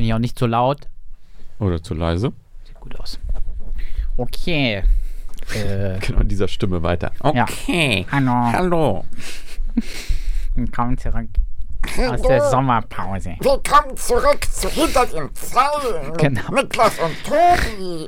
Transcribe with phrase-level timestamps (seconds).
[0.00, 0.88] Bin ich auch nicht zu laut?
[1.58, 2.32] Oder zu leise?
[2.64, 3.18] Sieht gut aus.
[4.16, 4.82] Okay.
[5.54, 7.12] Äh, Genau in dieser Stimme weiter.
[7.34, 7.42] Ja.
[7.42, 8.06] Okay.
[8.10, 8.30] hallo.
[8.52, 9.04] Hallo.
[10.54, 11.28] Willkommen zurück
[12.08, 13.34] aus der Sommerpause.
[13.40, 16.52] Willkommen zurück zu Hinter den Zeilen mit Genau.
[16.52, 18.06] Niklas und Tobi.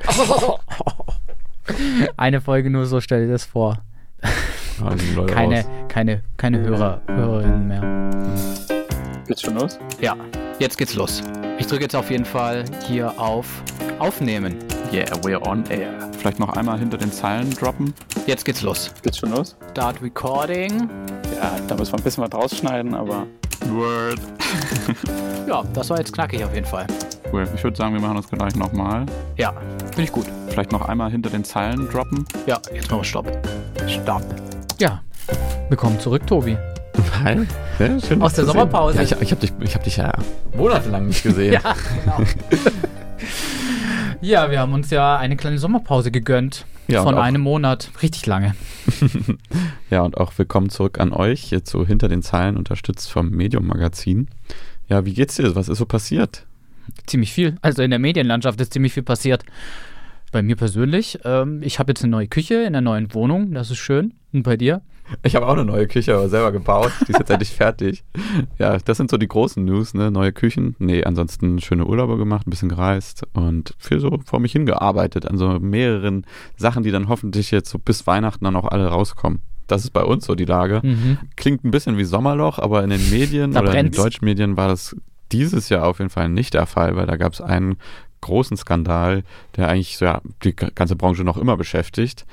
[2.17, 3.79] Eine Folge nur so, stell dir das vor.
[5.15, 5.65] Leute Keine, raus.
[5.89, 9.23] keine, keine Hörer, Hörerinnen mehr.
[9.27, 9.77] Geht's schon los?
[9.99, 10.15] Ja,
[10.59, 11.21] jetzt geht's los.
[11.63, 13.63] Ich drücke jetzt auf jeden Fall hier auf
[13.97, 14.55] Aufnehmen.
[14.91, 15.93] Yeah, we're on air.
[16.19, 17.93] Vielleicht noch einmal hinter den Zeilen droppen.
[18.27, 18.91] Jetzt geht's los.
[19.01, 19.55] Geht's schon los?
[19.71, 20.89] Start Recording.
[21.37, 23.27] Ja, da müssen wir ein bisschen was rausschneiden, aber.
[23.69, 24.19] Word.
[25.47, 26.85] Ja, das war jetzt knackig auf jeden Fall.
[27.31, 27.47] Cool.
[27.55, 29.05] Ich würde sagen, wir machen das gleich nochmal.
[29.37, 29.53] Ja,
[29.85, 30.25] finde ich gut.
[30.49, 32.25] Vielleicht noch einmal hinter den Zeilen droppen.
[32.45, 33.31] Ja, jetzt machen wir Stopp.
[33.87, 34.23] Stopp.
[34.79, 35.01] Ja,
[35.69, 36.57] willkommen zurück, Tobi.
[37.23, 37.45] Hi.
[37.77, 38.97] Sehr schön, Aus der Sommerpause.
[38.97, 40.13] Ja, ich, ich habe dich, ich hab dich ja
[40.55, 41.53] monatelang nicht gesehen.
[41.63, 42.23] Ja, genau.
[44.21, 46.65] ja, wir haben uns ja eine kleine Sommerpause gegönnt.
[46.87, 47.91] Ja, von einem Monat.
[48.01, 48.55] Richtig lange.
[49.89, 54.27] Ja, und auch willkommen zurück an euch, jetzt so hinter den Zeilen, unterstützt vom Medium-Magazin.
[54.89, 55.55] Ja, wie geht's dir?
[55.55, 56.47] Was ist so passiert?
[57.05, 57.57] Ziemlich viel.
[57.61, 59.45] Also in der Medienlandschaft ist ziemlich viel passiert.
[60.31, 61.19] Bei mir persönlich.
[61.25, 63.53] Ähm, ich habe jetzt eine neue Küche in der neuen Wohnung.
[63.53, 64.15] Das ist schön.
[64.33, 64.81] Und bei dir?
[65.23, 66.91] Ich habe auch eine neue Küche aber selber gebaut.
[67.07, 68.03] Die ist jetzt endlich fertig.
[68.57, 70.11] Ja, das sind so die großen News, ne?
[70.11, 70.75] Neue Küchen.
[70.79, 75.37] Nee, ansonsten schöne Urlaube gemacht, ein bisschen gereist und viel so vor mich hingearbeitet an
[75.37, 76.25] so mehreren
[76.57, 79.41] Sachen, die dann hoffentlich jetzt so bis Weihnachten dann auch alle rauskommen.
[79.67, 80.81] Das ist bei uns so die Lage.
[80.83, 81.17] Mhm.
[81.35, 83.97] Klingt ein bisschen wie Sommerloch, aber in den Medien Da oder in den brennt's.
[83.97, 84.95] deutschen Medien war das
[85.31, 87.77] dieses Jahr auf jeden Fall nicht der Fall, weil da gab es einen
[88.21, 89.23] großen Skandal,
[89.57, 92.25] der eigentlich so, ja, die ganze Branche noch immer beschäftigt.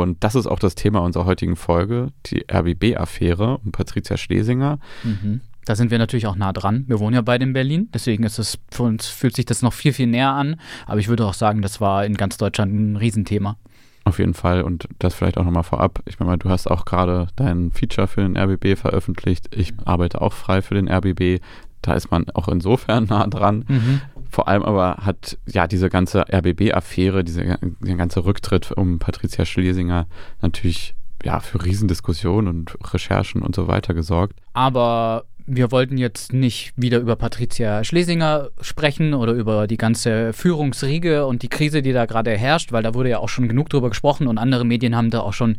[0.00, 4.78] Und das ist auch das Thema unserer heutigen Folge, die RBB-Affäre um Patricia Schlesinger.
[5.02, 5.42] Mhm.
[5.66, 6.84] Da sind wir natürlich auch nah dran.
[6.88, 9.72] Wir wohnen ja beide in Berlin, deswegen ist es für uns fühlt sich das noch
[9.72, 10.56] viel, viel näher an.
[10.86, 13.56] Aber ich würde auch sagen, das war in ganz Deutschland ein Riesenthema.
[14.04, 16.02] Auf jeden Fall und das vielleicht auch nochmal vorab.
[16.06, 19.54] Ich meine, mal, du hast auch gerade dein Feature für den RBB veröffentlicht.
[19.54, 21.40] Ich arbeite auch frei für den RBB.
[21.82, 23.64] Da ist man auch insofern nah dran.
[23.68, 24.00] Mhm.
[24.32, 30.06] Vor allem aber hat ja diese ganze RBB-Affäre, diese, dieser ganze Rücktritt um Patricia Schlesinger
[30.40, 34.40] natürlich ja für Riesendiskussionen und Recherchen und so weiter gesorgt.
[34.54, 41.26] Aber wir wollten jetzt nicht wieder über Patricia Schlesinger sprechen oder über die ganze Führungsriege
[41.26, 43.90] und die Krise, die da gerade herrscht, weil da wurde ja auch schon genug drüber
[43.90, 45.58] gesprochen und andere Medien haben da auch schon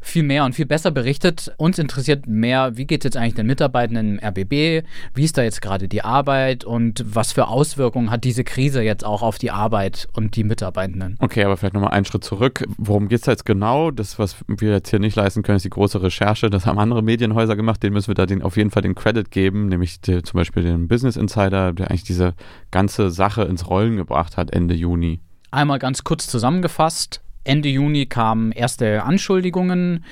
[0.00, 1.52] viel mehr und viel besser berichtet.
[1.56, 4.86] Uns interessiert mehr, wie geht es jetzt eigentlich den Mitarbeitenden im RBB?
[5.14, 9.04] Wie ist da jetzt gerade die Arbeit und was für Auswirkungen hat diese Krise jetzt
[9.04, 11.16] auch auf die Arbeit und die Mitarbeitenden?
[11.20, 12.64] Okay, aber vielleicht nochmal einen Schritt zurück.
[12.76, 13.90] Worum geht es da jetzt genau?
[13.90, 16.50] Das, was wir jetzt hier nicht leisten können, ist die große Recherche.
[16.50, 17.82] Das haben andere Medienhäuser gemacht.
[17.82, 20.62] Denen müssen wir da den, auf jeden Fall den Credit geben, nämlich die, zum Beispiel
[20.62, 22.34] den Business Insider, der eigentlich diese
[22.70, 25.20] ganze Sache ins Rollen gebracht hat Ende Juni.
[25.50, 27.22] Einmal ganz kurz zusammengefasst.
[27.44, 30.04] Ende Juni kamen erste Anschuldigungen,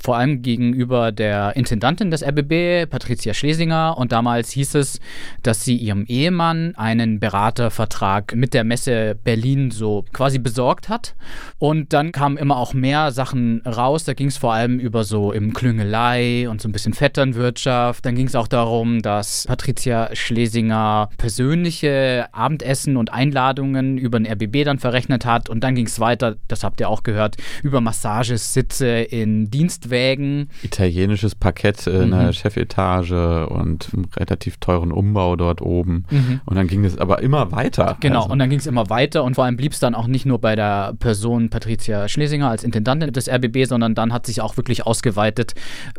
[0.00, 3.96] vor allem gegenüber der Intendantin des RBB, Patricia Schlesinger.
[3.98, 5.00] Und damals hieß es,
[5.42, 11.14] dass sie ihrem Ehemann einen Beratervertrag mit der Messe Berlin so quasi besorgt hat.
[11.58, 14.04] Und dann kamen immer auch mehr Sachen raus.
[14.04, 18.04] Da ging es vor allem über so im Klüngelei und so ein bisschen Vetternwirtschaft.
[18.04, 24.64] Dann ging es auch darum, dass Patricia Schlesinger persönliche Abendessen und Einladungen über den RBB
[24.64, 25.48] dann verrechnet hat.
[25.48, 29.50] Und dann ging es weiter, das habt ihr auch gehört, über Massagesitze in
[29.90, 30.50] Dienstwägen.
[30.62, 32.18] Italienisches Parkett in Mhm.
[32.18, 36.04] der Chefetage und einen relativ teuren Umbau dort oben.
[36.44, 37.96] Und dann ging es aber immer weiter.
[38.00, 40.06] Genau, Also, und dann ging es immer weiter und vor allem blieb es dann auch
[40.06, 44.40] nicht nur bei der Person Patricia Schlesinger als Intendantin des RBB, sondern dann hat sich
[44.40, 45.54] auch wirklich ausgeweitet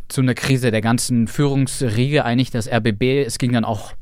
[0.08, 3.24] zu einer Krise der ganzen Führungsriege eigentlich des RBB.
[3.26, 3.94] Es ging dann auch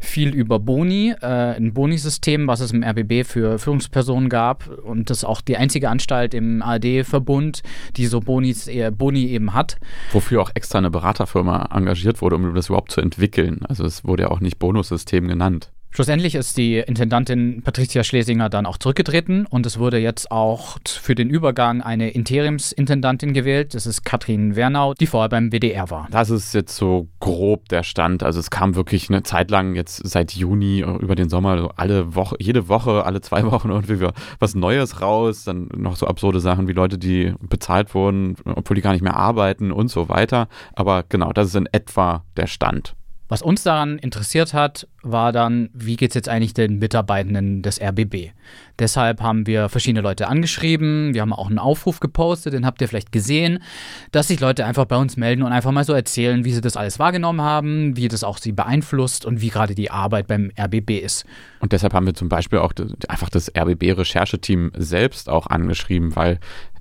[0.00, 5.18] viel über Boni, äh, ein Boni-System, was es im RBB für Führungspersonen gab und das
[5.18, 7.62] ist auch die einzige Anstalt im ARD-Verbund,
[7.96, 8.90] die so Bonis, äh,
[9.24, 9.78] Boni eben hat.
[10.12, 13.60] wofür auch extra eine Beraterfirma engagiert wurde, um das überhaupt zu entwickeln.
[13.68, 15.70] Also es wurde ja auch nicht Bonussystem genannt.
[15.96, 21.14] Schlussendlich ist die Intendantin Patricia Schlesinger dann auch zurückgetreten und es wurde jetzt auch für
[21.14, 23.74] den Übergang eine Interimsintendantin gewählt.
[23.74, 26.08] Das ist Katrin Wernau, die vorher beim WDR war.
[26.10, 28.24] Das ist jetzt so grob der Stand.
[28.24, 31.70] Also es kam wirklich eine Zeit lang jetzt seit Juni äh, über den Sommer so
[31.76, 35.44] alle Woche, jede Woche, alle zwei Wochen irgendwie wa- was Neues raus.
[35.44, 39.14] Dann noch so absurde Sachen wie Leute, die bezahlt wurden, obwohl die gar nicht mehr
[39.16, 40.48] arbeiten und so weiter.
[40.72, 42.96] Aber genau, das ist in etwa der Stand.
[43.28, 47.80] Was uns daran interessiert hat war dann, wie geht es jetzt eigentlich den Mitarbeitenden des
[47.80, 48.32] RBB?
[48.78, 52.88] Deshalb haben wir verschiedene Leute angeschrieben, wir haben auch einen Aufruf gepostet, den habt ihr
[52.88, 53.62] vielleicht gesehen,
[54.10, 56.76] dass sich Leute einfach bei uns melden und einfach mal so erzählen, wie sie das
[56.76, 60.98] alles wahrgenommen haben, wie das auch sie beeinflusst und wie gerade die Arbeit beim RBB
[61.02, 61.24] ist.
[61.60, 62.72] Und deshalb haben wir zum Beispiel auch
[63.08, 66.40] einfach das RBB-Rechercheteam selbst auch angeschrieben, weil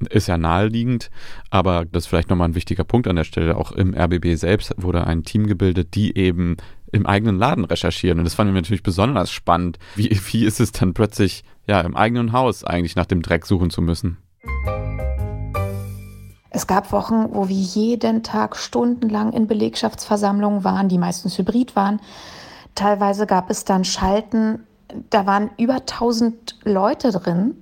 [0.10, 1.10] ist ja naheliegend,
[1.50, 3.56] aber das ist vielleicht nochmal ein wichtiger Punkt an der Stelle.
[3.56, 6.58] Auch im RBB selbst wurde ein Team gebildet, die eben
[6.94, 8.20] im eigenen Laden recherchieren.
[8.20, 9.80] Und das fanden wir natürlich besonders spannend.
[9.96, 13.70] Wie, wie ist es dann plötzlich, ja, im eigenen Haus eigentlich nach dem Dreck suchen
[13.70, 14.18] zu müssen?
[16.52, 22.00] Es gab Wochen, wo wir jeden Tag stundenlang in Belegschaftsversammlungen waren, die meistens hybrid waren.
[22.76, 24.64] Teilweise gab es dann Schalten,
[25.10, 27.56] da waren über 1000 Leute drin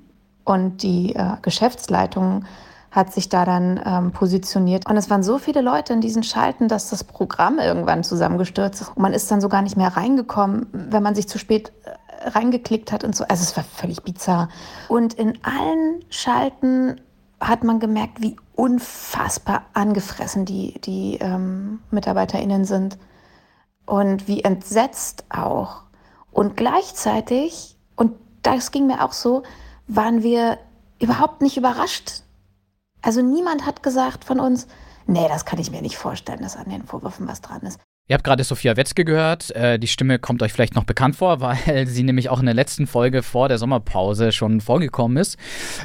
[0.43, 2.43] und die äh, Geschäftsleitung
[2.91, 4.89] hat sich da dann ähm, positioniert.
[4.89, 8.89] Und es waren so viele Leute in diesen Schalten, dass das Programm irgendwann zusammengestürzt ist.
[8.89, 12.29] Und man ist dann so gar nicht mehr reingekommen, wenn man sich zu spät äh,
[12.29, 13.23] reingeklickt hat und so.
[13.29, 14.49] Also es war völlig bizarr.
[14.89, 16.99] Und in allen Schalten
[17.39, 22.97] hat man gemerkt, wie unfassbar angefressen die, die ähm, MitarbeiterInnen sind.
[23.85, 25.83] Und wie entsetzt auch.
[26.31, 28.13] Und gleichzeitig, und
[28.43, 29.43] das ging mir auch so,
[29.87, 30.57] waren wir
[30.99, 32.20] überhaupt nicht überrascht.
[33.01, 34.67] Also niemand hat gesagt von uns,
[35.07, 37.79] nee, das kann ich mir nicht vorstellen, dass an den Vorwürfen was dran ist.
[38.07, 39.55] Ihr habt gerade Sophia Wetzke gehört.
[39.55, 42.53] Äh, die Stimme kommt euch vielleicht noch bekannt vor, weil sie nämlich auch in der
[42.53, 45.37] letzten Folge vor der Sommerpause schon vorgekommen ist.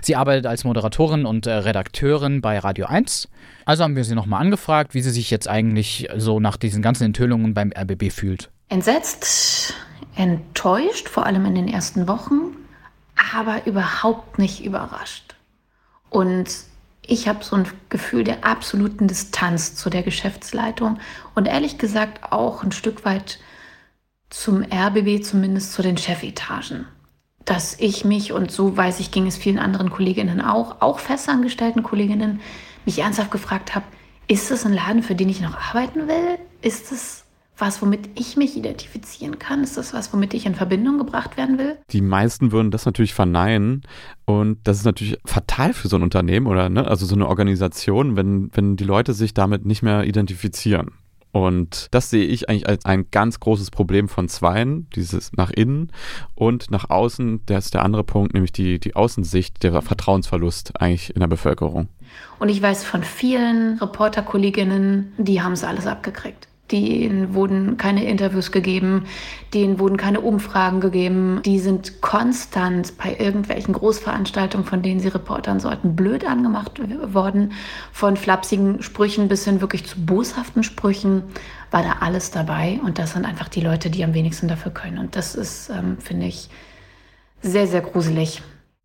[0.02, 3.28] Sie arbeitet als Moderatorin und äh, Redakteurin bei Radio 1.
[3.64, 7.04] Also haben wir sie nochmal angefragt, wie sie sich jetzt eigentlich so nach diesen ganzen
[7.04, 8.50] Enthüllungen beim RBB fühlt.
[8.68, 9.74] Entsetzt,
[10.16, 12.56] enttäuscht, vor allem in den ersten Wochen,
[13.32, 15.36] aber überhaupt nicht überrascht.
[16.10, 16.46] Und
[17.08, 20.98] ich habe so ein Gefühl der absoluten Distanz zu der Geschäftsleitung
[21.34, 23.38] und ehrlich gesagt auch ein Stück weit
[24.30, 26.86] zum RBB, zumindest zu den Chefetagen.
[27.44, 31.84] Dass ich mich, und so weiß ich, ging es vielen anderen Kolleginnen auch, auch festangestellten
[31.84, 32.40] Kolleginnen,
[32.84, 33.86] mich ernsthaft gefragt habe,
[34.28, 36.38] ist es ein Laden, für den ich noch arbeiten will?
[36.60, 37.25] Ist es
[37.58, 39.62] was, womit ich mich identifizieren kann?
[39.62, 41.78] Ist das was, womit ich in Verbindung gebracht werden will?
[41.90, 43.82] Die meisten würden das natürlich verneinen.
[44.24, 48.16] Und das ist natürlich fatal für so ein Unternehmen oder ne, also so eine Organisation,
[48.16, 50.92] wenn, wenn die Leute sich damit nicht mehr identifizieren.
[51.32, 55.92] Und das sehe ich eigentlich als ein ganz großes Problem von zweien, dieses nach innen
[56.34, 61.14] und nach außen, das ist der andere Punkt, nämlich die, die Außensicht, der Vertrauensverlust eigentlich
[61.14, 61.88] in der Bevölkerung.
[62.38, 66.48] Und ich weiß von vielen Reporterkolleginnen, die haben es alles abgekriegt.
[66.72, 69.04] Denen wurden keine Interviews gegeben,
[69.54, 71.40] denen wurden keine Umfragen gegeben.
[71.44, 76.80] Die sind konstant bei irgendwelchen Großveranstaltungen, von denen sie reportern sollten, blöd angemacht
[77.12, 77.52] worden.
[77.92, 81.22] Von flapsigen Sprüchen bis hin wirklich zu boshaften Sprüchen
[81.70, 82.80] war da alles dabei.
[82.84, 84.98] Und das sind einfach die Leute, die am wenigsten dafür können.
[84.98, 86.48] Und das ist, ähm, finde ich,
[87.42, 88.42] sehr, sehr gruselig.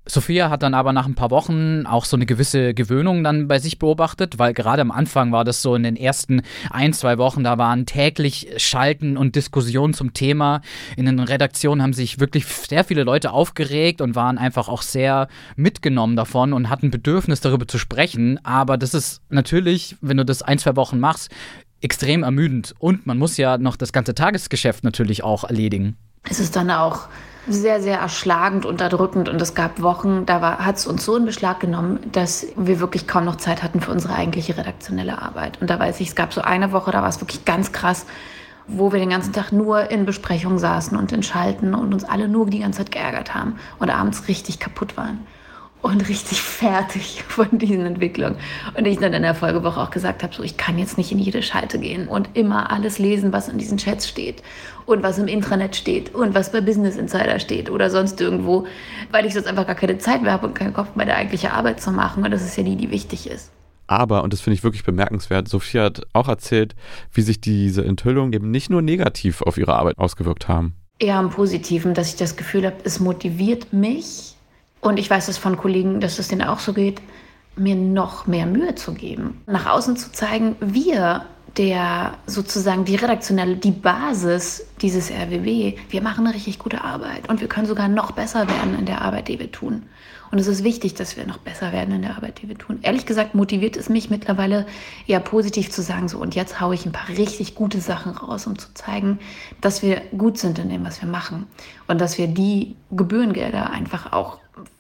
[0.08, 3.60] Sophia hat dann aber nach ein paar Wochen auch so eine gewisse Gewöhnung dann bei
[3.60, 7.44] sich beobachtet, weil gerade am Anfang war das so in den ersten ein, zwei Wochen,
[7.44, 10.62] da waren täglich Schalten und Diskussionen zum Thema.
[10.98, 15.28] In den Redaktionen haben sich wirklich sehr viele Leute aufgeregt und waren einfach auch sehr
[15.56, 18.44] mitgenommen davon und hatten Bedürfnis darüber zu sprechen.
[18.44, 21.30] Aber das ist natürlich, wenn du das ein, zwei Wochen machst,
[21.80, 22.74] extrem ermüdend.
[22.80, 25.96] Und man muss ja noch das ganze Tagesgeschäft natürlich auch erledigen.
[26.30, 27.08] Es ist dann auch
[27.48, 29.30] sehr, sehr erschlagend, unterdrückend.
[29.30, 33.08] Und es gab Wochen, da hat es uns so in Beschlag genommen, dass wir wirklich
[33.08, 35.60] kaum noch Zeit hatten für unsere eigentliche redaktionelle Arbeit.
[35.62, 38.06] Und da weiß ich, es gab so eine Woche, da war es wirklich ganz krass,
[38.68, 42.28] wo wir den ganzen Tag nur in Besprechungen saßen und in Schalten und uns alle
[42.28, 45.26] nur die ganze Zeit geärgert haben und abends richtig kaputt waren
[45.82, 48.38] und richtig fertig von diesen Entwicklungen.
[48.78, 51.20] Und ich dann in der Folgewoche auch gesagt habe, so ich kann jetzt nicht in
[51.20, 54.44] jede Schalte gehen und immer alles lesen, was in diesen Chats steht
[54.86, 58.68] und was im Intranet steht und was bei Business Insider steht oder sonst irgendwo,
[59.12, 61.82] weil ich sonst einfach gar keine Zeit mehr habe und keinen Kopf, meine eigentliche Arbeit
[61.82, 62.24] zu machen.
[62.24, 63.52] Und das ist ja die, die wichtig ist.
[63.88, 66.76] Aber, und das finde ich wirklich bemerkenswert, Sophia hat auch erzählt,
[67.12, 70.76] wie sich diese Enthüllungen eben nicht nur negativ auf ihre Arbeit ausgewirkt haben.
[70.98, 74.36] Eher im Positiven, dass ich das Gefühl habe, es motiviert mich,
[74.82, 77.02] und ich weiß es von Kollegen, dass es denen auch so geht,
[77.56, 79.42] mir noch mehr Mühe zu geben.
[79.46, 81.26] Nach außen zu zeigen, wir,
[81.58, 87.42] der sozusagen die redaktionelle, die Basis dieses RWB, wir machen eine richtig gute Arbeit und
[87.42, 89.84] wir können sogar noch besser werden in der Arbeit, die wir tun.
[90.32, 92.80] Und es ist wichtig, dass wir noch besser werden in der Arbeit, die wir tun.
[92.82, 94.66] Ehrlich gesagt motiviert es mich mittlerweile
[95.06, 98.48] eher positiv zu sagen, so und jetzt haue ich ein paar richtig gute Sachen raus,
[98.48, 99.20] um zu zeigen,
[99.60, 101.48] dass wir gut sind in dem, was wir machen
[101.88, 104.38] und dass wir die Gebührengelder einfach auch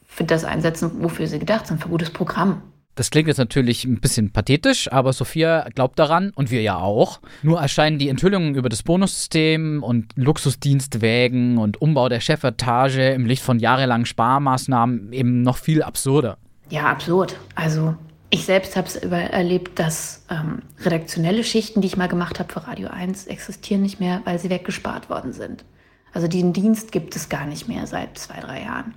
[0.07, 2.61] für das einsetzen, wofür sie gedacht sind, für gutes Programm.
[2.95, 7.21] Das klingt jetzt natürlich ein bisschen pathetisch, aber Sophia glaubt daran und wir ja auch.
[7.41, 13.43] Nur erscheinen die Enthüllungen über das Bonussystem und Luxusdienstwägen und Umbau der Chefetage im Licht
[13.43, 16.37] von jahrelangen Sparmaßnahmen eben noch viel absurder.
[16.69, 17.37] Ja, absurd.
[17.55, 17.95] Also
[18.29, 22.65] ich selbst habe es erlebt, dass ähm, redaktionelle Schichten, die ich mal gemacht habe für
[22.67, 25.65] Radio 1, existieren nicht mehr, weil sie weggespart worden sind.
[26.13, 28.93] Also diesen Dienst gibt es gar nicht mehr seit zwei, drei Jahren.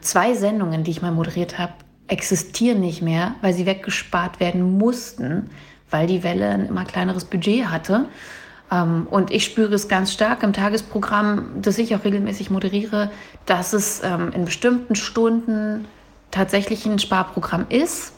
[0.00, 1.72] Zwei Sendungen, die ich mal moderiert habe,
[2.08, 5.50] existieren nicht mehr, weil sie weggespart werden mussten,
[5.90, 8.06] weil die Welle ein immer kleineres Budget hatte.
[8.70, 13.10] Ähm, und ich spüre es ganz stark im Tagesprogramm, das ich auch regelmäßig moderiere,
[13.46, 15.86] dass es ähm, in bestimmten Stunden
[16.30, 18.12] tatsächlich ein Sparprogramm ist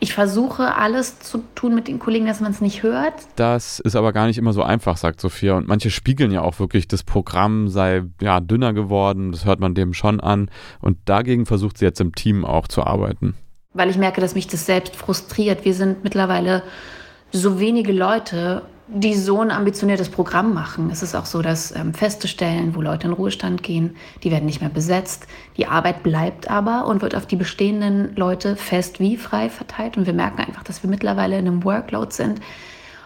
[0.00, 3.14] ich versuche alles zu tun mit den Kollegen, dass man es nicht hört.
[3.36, 5.56] Das ist aber gar nicht immer so einfach, sagt Sophia.
[5.56, 9.32] Und manche spiegeln ja auch wirklich, das Programm sei ja dünner geworden.
[9.32, 10.50] Das hört man dem schon an.
[10.80, 13.34] Und dagegen versucht sie jetzt im Team auch zu arbeiten.
[13.74, 15.64] Weil ich merke, dass mich das selbst frustriert.
[15.64, 16.62] Wir sind mittlerweile
[17.32, 20.90] so wenige Leute die so ein ambitioniertes Programm machen.
[20.90, 24.46] Es ist auch so, dass ähm, feste Stellen, wo Leute in Ruhestand gehen, die werden
[24.46, 25.26] nicht mehr besetzt.
[25.56, 29.96] Die Arbeit bleibt aber und wird auf die bestehenden Leute fest wie frei verteilt.
[29.96, 32.40] Und wir merken einfach, dass wir mittlerweile in einem Workload sind,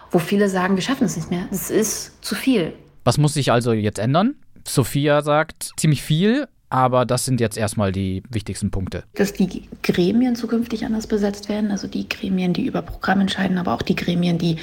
[0.09, 1.47] wo viele sagen, wir schaffen es nicht mehr.
[1.51, 2.73] Es ist zu viel.
[3.03, 4.35] Was muss sich also jetzt ändern?
[4.65, 9.03] Sophia sagt ziemlich viel, aber das sind jetzt erstmal die wichtigsten Punkte.
[9.13, 13.75] Dass die Gremien zukünftig anders besetzt werden, also die Gremien, die über Programm entscheiden, aber
[13.75, 14.55] auch die Gremien, die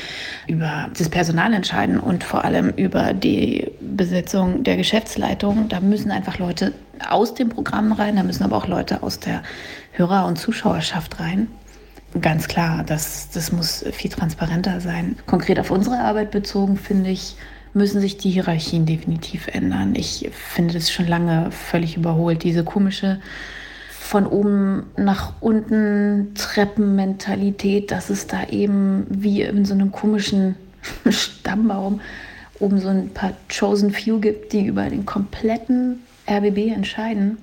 [0.49, 5.69] über das Personal entscheiden und vor allem über die Besetzung der Geschäftsleitung.
[5.69, 6.73] Da müssen einfach Leute
[7.09, 9.45] aus dem Programm rein, da müssen aber auch Leute aus der
[9.93, 11.47] Hörer- und Zuschauerschaft rein.
[12.21, 15.17] Ganz klar, das, das muss viel transparenter sein.
[15.27, 17.37] Konkret auf unsere Arbeit bezogen, finde ich,
[17.73, 19.95] müssen sich die Hierarchien definitiv ändern.
[19.95, 23.21] Ich finde das schon lange völlig überholt, diese komische
[23.91, 30.57] von oben nach unten Treppenmentalität, dass es da eben wie in so einem komischen
[31.09, 32.01] Stammbaum
[32.59, 37.39] oben so ein paar Chosen Few gibt, die über den kompletten RBB entscheiden.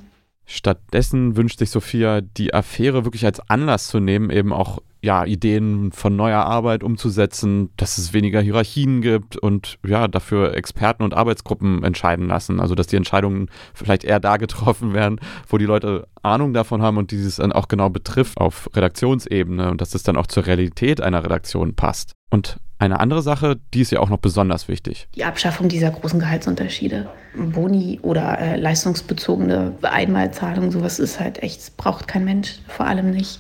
[0.46, 5.92] Stattdessen wünscht sich Sophia, die Affäre wirklich als Anlass zu nehmen, eben auch ja, Ideen
[5.92, 11.84] von neuer Arbeit umzusetzen, dass es weniger Hierarchien gibt und ja, dafür Experten und Arbeitsgruppen
[11.84, 12.60] entscheiden lassen.
[12.60, 16.98] Also dass die Entscheidungen vielleicht eher da getroffen werden, wo die Leute Ahnung davon haben
[16.98, 21.02] und dieses dann auch genau betrifft auf Redaktionsebene und dass es dann auch zur Realität
[21.02, 22.14] einer Redaktion passt.
[22.30, 25.08] Und eine andere Sache, die ist ja auch noch besonders wichtig.
[25.16, 27.10] Die Abschaffung dieser großen Gehaltsunterschiede.
[27.36, 33.40] Boni oder äh, leistungsbezogene Einmalzahlung, sowas ist halt echt, braucht kein Mensch, vor allem nicht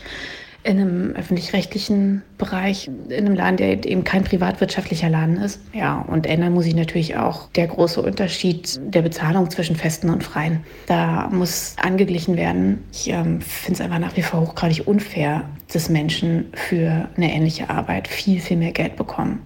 [0.68, 5.62] in einem öffentlich-rechtlichen Bereich, in einem Laden, der eben kein privatwirtschaftlicher Laden ist.
[5.74, 10.26] Ja, und ändern muss sich natürlich auch der große Unterschied der Bezahlung zwischen Festen und
[10.26, 10.66] Freien.
[10.88, 12.84] Da muss angeglichen werden.
[12.92, 17.70] Ich ähm, finde es einfach nach wie vor hochgradig unfair, dass Menschen für eine ähnliche
[17.70, 19.40] Arbeit viel, viel mehr Geld bekommen,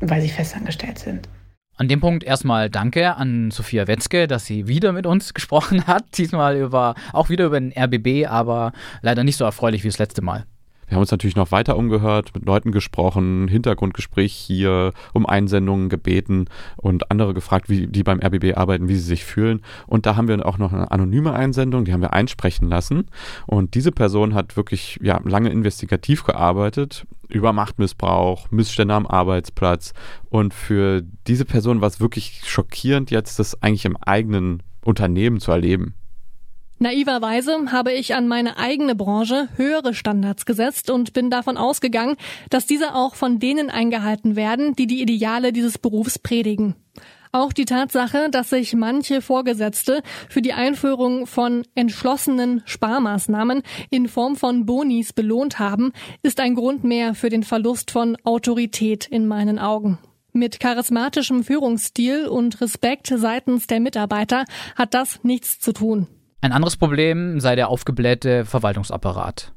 [0.00, 1.28] weil sie festangestellt sind.
[1.78, 6.04] An dem Punkt erstmal danke an Sophia Wetzke, dass sie wieder mit uns gesprochen hat.
[6.16, 10.22] Diesmal über, auch wieder über den RBB, aber leider nicht so erfreulich wie das letzte
[10.22, 10.46] Mal.
[10.86, 16.46] Wir haben uns natürlich noch weiter umgehört, mit Leuten gesprochen, Hintergrundgespräch hier, um Einsendungen gebeten
[16.76, 19.62] und andere gefragt, wie die beim RBB arbeiten, wie sie sich fühlen.
[19.86, 23.06] Und da haben wir auch noch eine anonyme Einsendung, die haben wir einsprechen lassen.
[23.46, 29.92] Und diese Person hat wirklich ja, lange investigativ gearbeitet über Machtmissbrauch, Missstände am Arbeitsplatz.
[30.30, 35.50] Und für diese Person war es wirklich schockierend, jetzt das eigentlich im eigenen Unternehmen zu
[35.50, 35.94] erleben.
[36.78, 42.16] Naiverweise habe ich an meine eigene Branche höhere Standards gesetzt und bin davon ausgegangen,
[42.50, 46.74] dass diese auch von denen eingehalten werden, die die Ideale dieses Berufs predigen.
[47.32, 54.36] Auch die Tatsache, dass sich manche Vorgesetzte für die Einführung von entschlossenen Sparmaßnahmen in Form
[54.36, 55.92] von Bonis belohnt haben,
[56.22, 59.98] ist ein Grund mehr für den Verlust von Autorität in meinen Augen.
[60.32, 66.06] Mit charismatischem Führungsstil und Respekt seitens der Mitarbeiter hat das nichts zu tun.
[66.40, 69.52] Ein anderes Problem sei der aufgeblähte Verwaltungsapparat.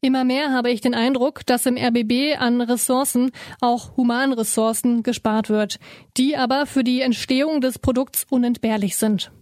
[0.00, 3.30] Immer mehr habe ich den Eindruck, dass im RBB an Ressourcen,
[3.60, 5.78] auch Humanressourcen, gespart wird,
[6.16, 9.32] die aber für die Entstehung des Produkts unentbehrlich sind.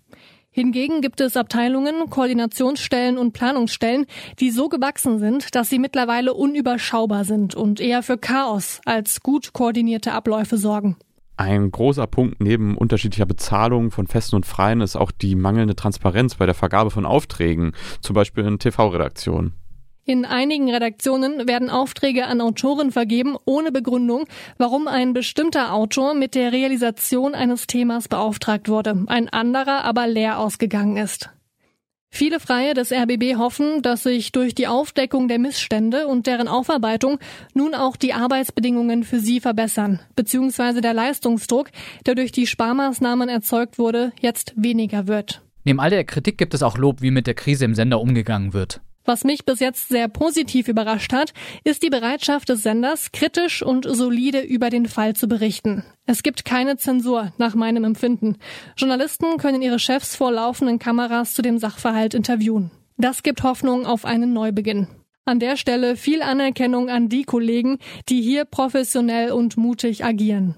[0.50, 4.06] Hingegen gibt es Abteilungen, Koordinationsstellen und Planungsstellen,
[4.38, 9.52] die so gewachsen sind, dass sie mittlerweile unüberschaubar sind und eher für Chaos als gut
[9.52, 10.96] koordinierte Abläufe sorgen.
[11.36, 16.36] Ein großer Punkt neben unterschiedlicher Bezahlung von Festen und Freien ist auch die mangelnde Transparenz
[16.36, 19.54] bei der Vergabe von Aufträgen, zum Beispiel in TV-Redaktionen.
[20.06, 24.26] In einigen Redaktionen werden Aufträge an Autoren vergeben, ohne Begründung,
[24.58, 30.38] warum ein bestimmter Autor mit der Realisation eines Themas beauftragt wurde, ein anderer aber leer
[30.38, 31.30] ausgegangen ist.
[32.16, 37.18] Viele Freie des RBB hoffen, dass sich durch die Aufdeckung der Missstände und deren Aufarbeitung
[37.54, 41.70] nun auch die Arbeitsbedingungen für sie verbessern, beziehungsweise der Leistungsdruck,
[42.06, 45.42] der durch die Sparmaßnahmen erzeugt wurde, jetzt weniger wird.
[45.64, 48.52] Neben all der Kritik gibt es auch Lob, wie mit der Krise im Sender umgegangen
[48.52, 48.80] wird.
[49.06, 53.84] Was mich bis jetzt sehr positiv überrascht hat, ist die Bereitschaft des Senders, kritisch und
[53.86, 55.84] solide über den Fall zu berichten.
[56.06, 58.38] Es gibt keine Zensur, nach meinem Empfinden.
[58.76, 62.70] Journalisten können ihre Chefs vor laufenden Kameras zu dem Sachverhalt interviewen.
[62.96, 64.86] Das gibt Hoffnung auf einen Neubeginn.
[65.26, 70.54] An der Stelle viel Anerkennung an die Kollegen, die hier professionell und mutig agieren.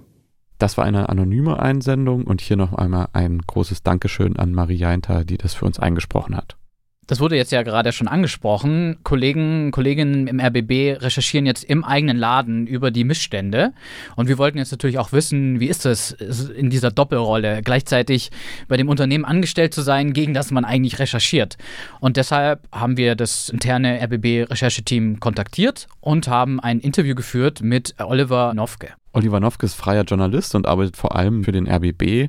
[0.58, 5.24] Das war eine anonyme Einsendung und hier noch einmal ein großes Dankeschön an Marie Jainter,
[5.24, 6.56] die das für uns eingesprochen hat.
[7.06, 8.96] Das wurde jetzt ja gerade schon angesprochen.
[9.04, 13.72] Kollegen, Kolleginnen im RBB recherchieren jetzt im eigenen Laden über die Missstände.
[14.16, 18.30] Und wir wollten jetzt natürlich auch wissen, wie ist es in dieser Doppelrolle, gleichzeitig
[18.66, 21.56] bei dem Unternehmen angestellt zu sein, gegen das man eigentlich recherchiert.
[22.00, 28.52] Und deshalb haben wir das interne RBB-Rechercheteam kontaktiert und haben ein Interview geführt mit Oliver
[28.54, 28.94] Nofke.
[29.16, 32.28] Oliver Nowke ist freier Journalist und arbeitet vor allem für den RBB.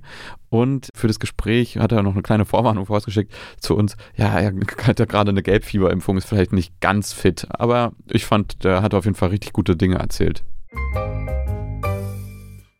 [0.49, 3.97] Und für das Gespräch hat er noch eine kleine Vorwarnung vorausgeschickt zu uns.
[4.15, 4.53] Ja, er
[4.83, 7.45] hat ja gerade eine Gelbfieberimpfung, ist vielleicht nicht ganz fit.
[7.49, 10.45] Aber ich fand, der hat auf jeden Fall richtig gute Dinge erzählt.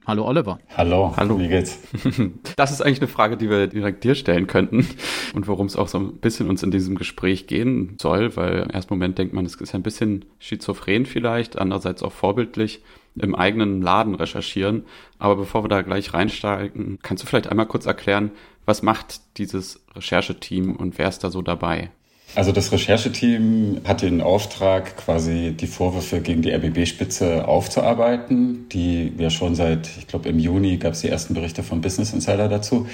[0.06, 0.58] Hallo Oliver.
[0.78, 1.14] Hallo.
[1.18, 1.38] Hallo.
[1.38, 1.78] Wie geht's?
[2.56, 4.88] Das ist eigentlich eine Frage, die wir direkt dir stellen könnten
[5.36, 8.70] und worum es auch so ein bisschen uns in diesem Gespräch gehen soll, weil im
[8.70, 12.82] ersten Moment denkt man, es ist ein bisschen schizophren vielleicht, andererseits auch vorbildlich
[13.22, 14.86] im eigenen Laden recherchieren.
[15.20, 18.32] Aber bevor wir da gleich reinsteigen, kannst du vielleicht einmal kurz erklären,
[18.66, 21.90] was macht dieses Rechercheteam und wer ist da so dabei?
[22.36, 29.30] Also das Rechercheteam hat den Auftrag, quasi die Vorwürfe gegen die RBB-Spitze aufzuarbeiten, die ja
[29.30, 32.86] schon seit, ich glaube im Juni gab es die ersten Berichte von Business Insider dazu.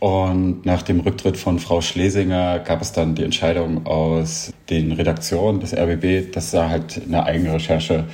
[0.00, 5.60] Und nach dem Rücktritt von Frau Schlesinger gab es dann die Entscheidung aus den Redaktionen
[5.60, 8.04] des RBB, dass da halt eine eigene Recherche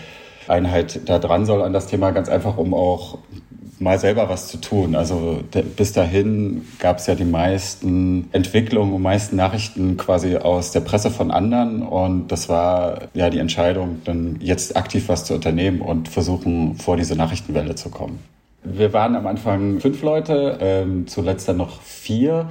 [0.48, 3.18] Einheit da dran soll an das Thema, ganz einfach, um auch
[3.78, 4.94] mal selber was zu tun.
[4.94, 5.40] Also
[5.76, 11.10] bis dahin gab es ja die meisten Entwicklungen und meisten Nachrichten quasi aus der Presse
[11.10, 11.82] von anderen.
[11.82, 16.96] Und das war ja die Entscheidung, dann jetzt aktiv was zu unternehmen und versuchen, vor
[16.96, 18.18] diese Nachrichtenwelle zu kommen.
[18.62, 22.48] Wir waren am Anfang fünf Leute, ähm, zuletzt dann noch vier.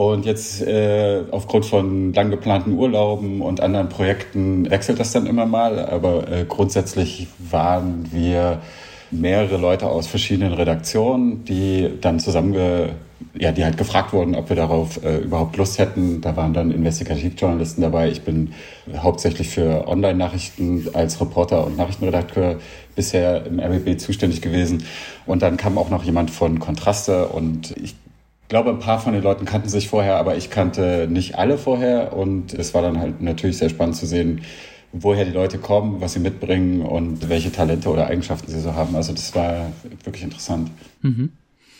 [0.00, 5.44] Und jetzt äh, aufgrund von lang geplanten Urlauben und anderen Projekten wechselt das dann immer
[5.44, 5.78] mal.
[5.78, 8.62] Aber äh, grundsätzlich waren wir
[9.10, 12.94] mehrere Leute aus verschiedenen Redaktionen, die dann zusammenge
[13.34, 16.22] ja, die halt gefragt wurden, ob wir darauf äh, überhaupt Lust hätten.
[16.22, 18.10] Da waren dann Investigativjournalisten dabei.
[18.10, 18.54] Ich bin
[18.96, 22.58] hauptsächlich für Online-Nachrichten als Reporter und Nachrichtenredakteur
[22.96, 24.84] bisher im RBB zuständig gewesen.
[25.26, 27.94] Und dann kam auch noch jemand von Kontraste und ich
[28.50, 32.12] glaube, ein paar von den Leuten kannten sich vorher, aber ich kannte nicht alle vorher.
[32.12, 34.42] Und es war dann halt natürlich sehr spannend zu sehen,
[34.92, 38.94] woher die Leute kommen, was sie mitbringen und welche Talente oder Eigenschaften sie so haben.
[38.94, 39.72] Also das war
[40.04, 40.70] wirklich interessant.
[41.00, 41.30] Mhm.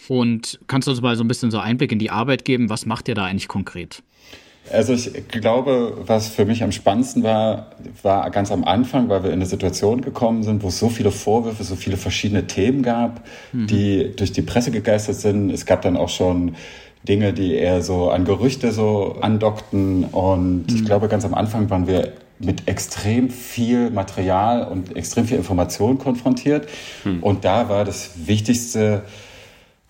[0.09, 2.71] Und kannst du uns mal so ein bisschen so Einblick in die Arbeit geben?
[2.71, 4.03] Was macht ihr da eigentlich konkret?
[4.73, 7.71] Also ich glaube, was für mich am spannendsten war,
[8.03, 11.11] war ganz am Anfang, weil wir in eine Situation gekommen sind, wo es so viele
[11.11, 13.67] Vorwürfe, so viele verschiedene Themen gab, mhm.
[13.67, 15.51] die durch die Presse gegeistert sind.
[15.51, 16.57] Es gab dann auch schon
[17.09, 20.05] Dinge, die eher so an Gerüchte so andockten.
[20.05, 20.77] Und mhm.
[20.77, 25.99] ich glaube, ganz am Anfang waren wir mit extrem viel Material und extrem viel Information
[25.99, 26.69] konfrontiert.
[27.05, 27.23] Mhm.
[27.23, 29.03] Und da war das Wichtigste,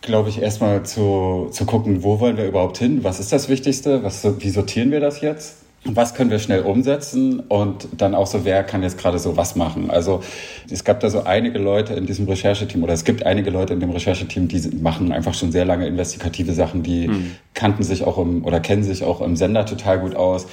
[0.00, 3.04] glaube ich, erstmal zu, zu gucken, wo wollen wir überhaupt hin?
[3.04, 4.02] Was ist das Wichtigste?
[4.02, 5.56] Was, wie sortieren wir das jetzt?
[5.84, 9.56] Was können wir schnell umsetzen und dann auch so, wer kann jetzt gerade so was
[9.56, 9.90] machen?
[9.90, 10.22] Also
[10.70, 13.80] es gab da so einige Leute in diesem Rechercheteam oder es gibt einige Leute in
[13.80, 17.30] dem Rechercheteam, die machen einfach schon sehr lange investigative Sachen, die mhm.
[17.54, 20.48] kannten sich auch im oder kennen sich auch im Sender total gut aus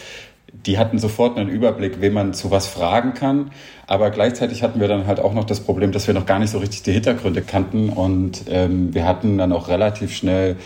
[0.53, 3.51] die hatten sofort einen Überblick, wen man zu was fragen kann.
[3.85, 6.51] Aber gleichzeitig hatten wir dann halt auch noch das Problem, dass wir noch gar nicht
[6.51, 7.89] so richtig die Hintergründe kannten.
[7.89, 10.57] Und ähm, wir hatten dann auch relativ schnell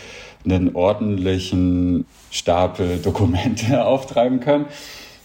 [0.46, 4.66] einen ordentlichen Stapel Dokumente auftreiben können.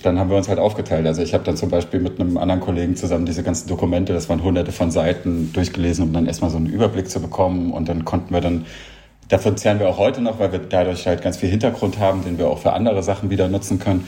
[0.03, 1.07] Dann haben wir uns halt aufgeteilt.
[1.07, 4.29] Also ich habe dann zum Beispiel mit einem anderen Kollegen zusammen diese ganzen Dokumente, das
[4.29, 7.73] waren hunderte von Seiten, durchgelesen, um dann erstmal so einen Überblick zu bekommen.
[7.73, 8.67] Und dann konnten wir dann
[9.29, 12.39] Davon zehren wir auch heute noch, weil wir dadurch halt ganz viel Hintergrund haben, den
[12.39, 14.07] wir auch für andere Sachen wieder nutzen können.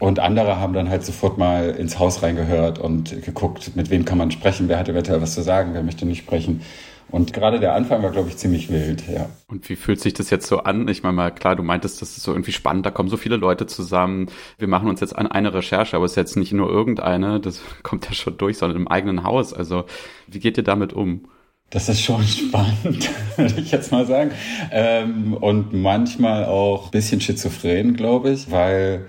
[0.00, 4.18] Und andere haben dann halt sofort mal ins Haus reingehört und geguckt, mit wem kann
[4.18, 6.62] man sprechen, wer hat eventuell was zu sagen, wer möchte nicht sprechen.
[7.10, 9.28] Und gerade der Anfang war, glaube ich, ziemlich wild, ja.
[9.46, 10.88] Und wie fühlt sich das jetzt so an?
[10.88, 13.36] Ich meine mal, klar, du meintest, das ist so irgendwie spannend, da kommen so viele
[13.36, 14.26] Leute zusammen.
[14.58, 17.60] Wir machen uns jetzt an eine Recherche, aber es ist jetzt nicht nur irgendeine, das
[17.84, 19.54] kommt ja schon durch, sondern im eigenen Haus.
[19.54, 19.84] Also,
[20.26, 21.28] wie geht ihr damit um?
[21.70, 24.32] Das ist schon spannend, würde ich jetzt mal sagen.
[24.72, 29.06] Ähm, und manchmal auch ein bisschen schizophren, glaube ich, weil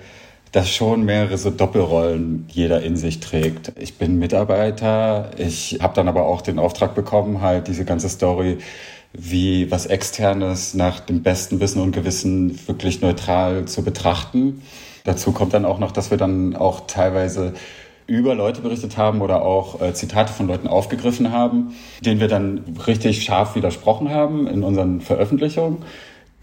[0.55, 3.73] das schon mehrere so Doppelrollen jeder in sich trägt.
[3.77, 8.59] Ich bin Mitarbeiter, ich habe dann aber auch den Auftrag bekommen, halt diese ganze Story
[9.11, 14.61] wie was Externes nach dem besten Wissen und Gewissen wirklich neutral zu betrachten.
[15.03, 17.53] Dazu kommt dann auch noch, dass wir dann auch teilweise
[18.07, 22.77] über Leute berichtet haben oder auch äh, Zitate von Leuten aufgegriffen haben, denen wir dann
[22.87, 25.79] richtig scharf widersprochen haben in unseren Veröffentlichungen,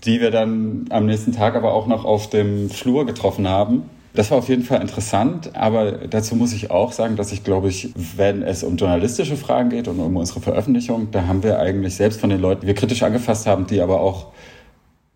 [0.05, 3.85] die wir dann am nächsten Tag aber auch noch auf dem Flur getroffen haben.
[4.15, 7.69] Das war auf jeden Fall interessant, aber dazu muss ich auch sagen, dass ich glaube
[7.69, 11.97] ich, wenn es um journalistische Fragen geht und um unsere Veröffentlichung, da haben wir eigentlich
[11.97, 14.27] selbst von den Leuten, die wir kritisch angefasst haben, die aber auch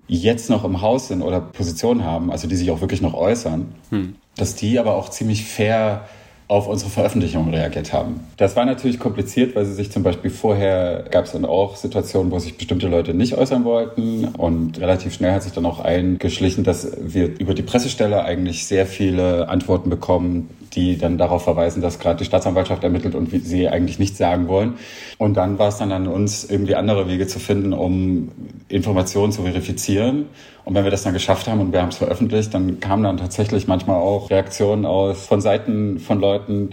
[0.08, 3.74] jetzt noch im Haus sind oder Positionen haben, also die sich auch wirklich noch äußern,
[3.90, 4.14] hm.
[4.36, 6.08] dass die aber auch ziemlich fair
[6.48, 8.20] auf unsere Veröffentlichung reagiert haben.
[8.36, 12.30] Das war natürlich kompliziert, weil sie sich zum Beispiel vorher gab es dann auch Situationen,
[12.30, 16.62] wo sich bestimmte Leute nicht äußern wollten und relativ schnell hat sich dann auch eingeschlichen,
[16.62, 21.98] dass wir über die Pressestelle eigentlich sehr viele Antworten bekommen, die dann darauf verweisen, dass
[21.98, 24.74] gerade die Staatsanwaltschaft ermittelt und sie eigentlich nichts sagen wollen.
[25.18, 28.30] Und dann war es dann an uns, irgendwie andere Wege zu finden, um
[28.68, 30.26] Informationen zu verifizieren.
[30.64, 33.16] Und wenn wir das dann geschafft haben und wir haben es veröffentlicht, dann kamen dann
[33.16, 36.70] tatsächlich manchmal auch Reaktionen aus von Seiten von Leuten,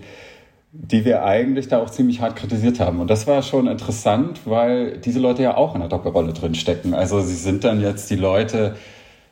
[0.74, 3.00] die wir eigentlich da auch ziemlich hart kritisiert haben.
[3.00, 6.94] Und das war schon interessant, weil diese Leute ja auch in der Doppelrolle drin stecken.
[6.94, 8.76] Also sie sind dann jetzt die Leute,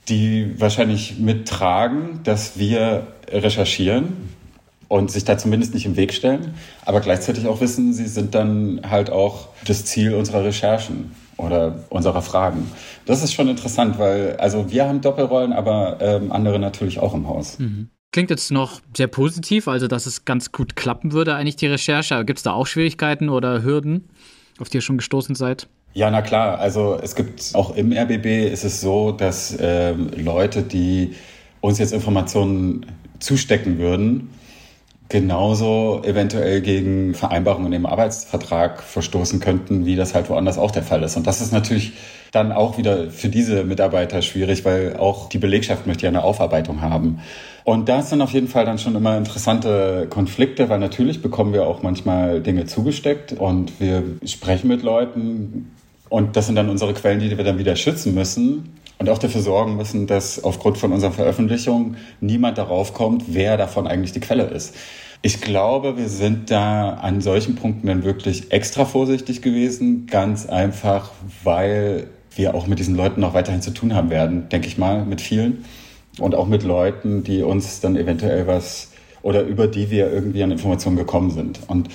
[0.07, 4.29] die wahrscheinlich mittragen, dass wir recherchieren
[4.91, 8.81] und sich da zumindest nicht im Weg stellen, aber gleichzeitig auch wissen, sie sind dann
[8.89, 12.69] halt auch das Ziel unserer Recherchen oder unserer Fragen.
[13.05, 17.29] Das ist schon interessant, weil also wir haben Doppelrollen, aber ähm, andere natürlich auch im
[17.29, 17.57] Haus.
[17.57, 17.87] Mhm.
[18.11, 22.25] Klingt jetzt noch sehr positiv, also dass es ganz gut klappen würde, eigentlich die Recherche.
[22.25, 24.09] Gibt es da auch Schwierigkeiten oder Hürden,
[24.59, 25.69] auf die ihr schon gestoßen seid?
[25.93, 26.59] Ja, na klar.
[26.59, 31.15] Also es gibt auch im RBB ist es so, dass ähm, Leute, die
[31.61, 32.85] uns jetzt Informationen
[33.19, 34.31] zustecken würden,
[35.11, 41.03] genauso eventuell gegen Vereinbarungen im Arbeitsvertrag verstoßen könnten, wie das halt woanders auch der Fall
[41.03, 41.17] ist.
[41.17, 41.91] Und das ist natürlich
[42.31, 46.79] dann auch wieder für diese Mitarbeiter schwierig, weil auch die Belegschaft möchte ja eine Aufarbeitung
[46.79, 47.19] haben.
[47.65, 51.67] Und da sind auf jeden Fall dann schon immer interessante Konflikte, weil natürlich bekommen wir
[51.67, 55.75] auch manchmal Dinge zugesteckt und wir sprechen mit Leuten
[56.07, 59.41] und das sind dann unsere Quellen, die wir dann wieder schützen müssen und auch dafür
[59.41, 64.43] sorgen müssen, dass aufgrund von unserer Veröffentlichung niemand darauf kommt, wer davon eigentlich die Quelle
[64.43, 64.75] ist.
[65.23, 71.09] Ich glaube, wir sind da an solchen Punkten dann wirklich extra vorsichtig gewesen, ganz einfach,
[71.43, 75.03] weil wir auch mit diesen Leuten noch weiterhin zu tun haben werden, denke ich mal,
[75.03, 75.65] mit vielen.
[76.19, 78.91] Und auch mit Leuten, die uns dann eventuell was
[79.23, 81.61] oder über die wir irgendwie an Informationen gekommen sind.
[81.65, 81.89] Und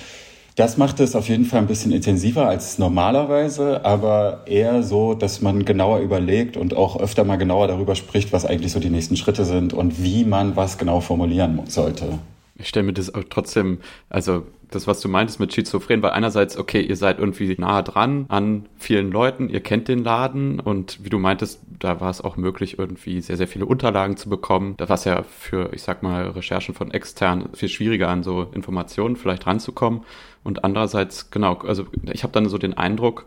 [0.56, 5.42] das macht es auf jeden Fall ein bisschen intensiver als normalerweise, aber eher so, dass
[5.42, 9.16] man genauer überlegt und auch öfter mal genauer darüber spricht, was eigentlich so die nächsten
[9.16, 12.18] Schritte sind und wie man was genau formulieren sollte.
[12.58, 16.56] Ich stelle mir das auch trotzdem, also das, was du meintest mit Schizophren, weil einerseits,
[16.56, 21.10] okay, ihr seid irgendwie nahe dran an vielen Leuten, ihr kennt den Laden und wie
[21.10, 24.74] du meintest, da war es auch möglich, irgendwie sehr, sehr viele Unterlagen zu bekommen.
[24.76, 28.42] Da war es ja für, ich sag mal, Recherchen von extern viel schwieriger an so
[28.54, 30.02] Informationen vielleicht ranzukommen.
[30.42, 33.26] Und andererseits, genau, also ich habe dann so den Eindruck,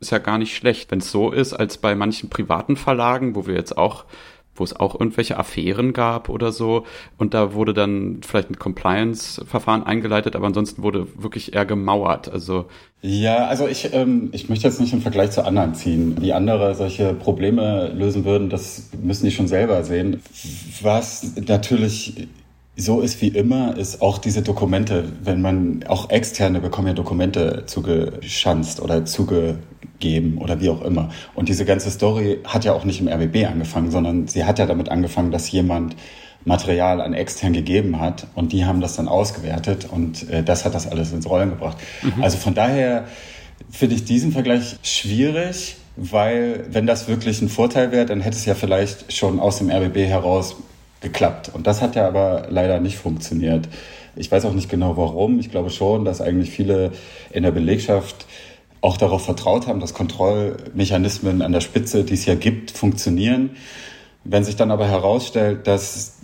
[0.00, 3.46] ist ja gar nicht schlecht, wenn es so ist, als bei manchen privaten Verlagen, wo
[3.46, 4.04] wir jetzt auch
[4.58, 6.84] wo es auch irgendwelche Affären gab oder so.
[7.16, 12.28] Und da wurde dann vielleicht ein Compliance-Verfahren eingeleitet, aber ansonsten wurde wirklich eher gemauert.
[12.30, 12.66] Also
[13.00, 16.16] ja, also ich, ähm, ich möchte jetzt nicht im Vergleich zu anderen ziehen.
[16.20, 20.20] Wie andere solche Probleme lösen würden, das müssen die schon selber sehen.
[20.82, 22.28] Was natürlich
[22.78, 27.64] so ist wie immer, ist auch diese Dokumente, wenn man, auch Externe bekommen ja Dokumente
[27.66, 31.10] zugeschanzt oder zugegeben oder wie auch immer.
[31.34, 34.66] Und diese ganze Story hat ja auch nicht im RBB angefangen, sondern sie hat ja
[34.66, 35.96] damit angefangen, dass jemand
[36.44, 40.74] Material an extern gegeben hat und die haben das dann ausgewertet und äh, das hat
[40.74, 41.78] das alles ins Rollen gebracht.
[42.02, 42.22] Mhm.
[42.22, 43.06] Also von daher
[43.70, 48.44] finde ich diesen Vergleich schwierig, weil wenn das wirklich ein Vorteil wäre, dann hätte es
[48.44, 50.56] ja vielleicht schon aus dem RBB heraus
[51.00, 51.50] geklappt.
[51.52, 53.68] Und das hat ja aber leider nicht funktioniert.
[54.16, 55.38] Ich weiß auch nicht genau warum.
[55.38, 56.92] Ich glaube schon, dass eigentlich viele
[57.30, 58.26] in der Belegschaft
[58.80, 63.50] auch darauf vertraut haben, dass Kontrollmechanismen an der Spitze, die es ja gibt, funktionieren.
[64.24, 66.18] Wenn sich dann aber herausstellt, dass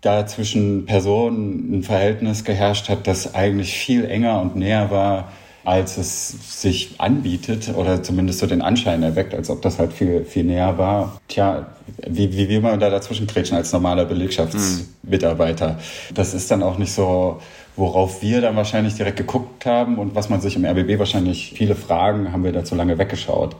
[0.00, 5.30] da zwischen Personen ein Verhältnis geherrscht hat, das eigentlich viel enger und näher war
[5.64, 10.24] als es sich anbietet oder zumindest so den Anschein erweckt, als ob das halt viel,
[10.24, 11.20] viel näher war.
[11.28, 11.66] Tja,
[12.06, 15.78] wie, wie will man da dazwischen kretschen als normaler Belegschaftsmitarbeiter?
[16.14, 17.40] Das ist dann auch nicht so,
[17.76, 21.74] worauf wir dann wahrscheinlich direkt geguckt haben und was man sich im RBB wahrscheinlich viele
[21.74, 23.56] Fragen haben wir dazu lange weggeschaut.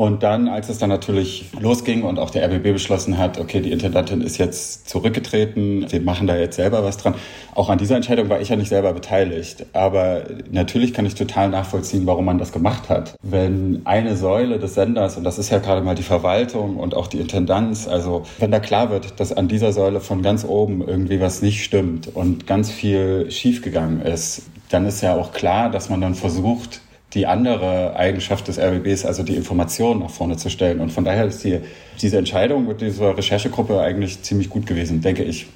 [0.00, 3.70] Und dann, als es dann natürlich losging und auch der RBB beschlossen hat, okay, die
[3.70, 7.16] Intendantin ist jetzt zurückgetreten, wir machen da jetzt selber was dran.
[7.54, 9.66] Auch an dieser Entscheidung war ich ja nicht selber beteiligt.
[9.74, 13.14] Aber natürlich kann ich total nachvollziehen, warum man das gemacht hat.
[13.22, 17.06] Wenn eine Säule des Senders, und das ist ja gerade mal die Verwaltung und auch
[17.06, 21.20] die Intendanz, also wenn da klar wird, dass an dieser Säule von ganz oben irgendwie
[21.20, 26.00] was nicht stimmt und ganz viel schiefgegangen ist, dann ist ja auch klar, dass man
[26.00, 26.80] dann versucht,
[27.14, 30.80] die andere Eigenschaft des RBBs, also die Informationen nach vorne zu stellen.
[30.80, 31.60] Und von daher ist die,
[32.00, 35.46] diese Entscheidung mit dieser Recherchegruppe eigentlich ziemlich gut gewesen, denke ich.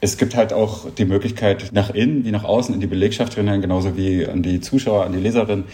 [0.00, 3.60] Es gibt halt auch die Möglichkeit, nach innen wie nach außen in die Belegschaft hinein,
[3.60, 5.64] genauso wie an die Zuschauer, an die Leserinnen,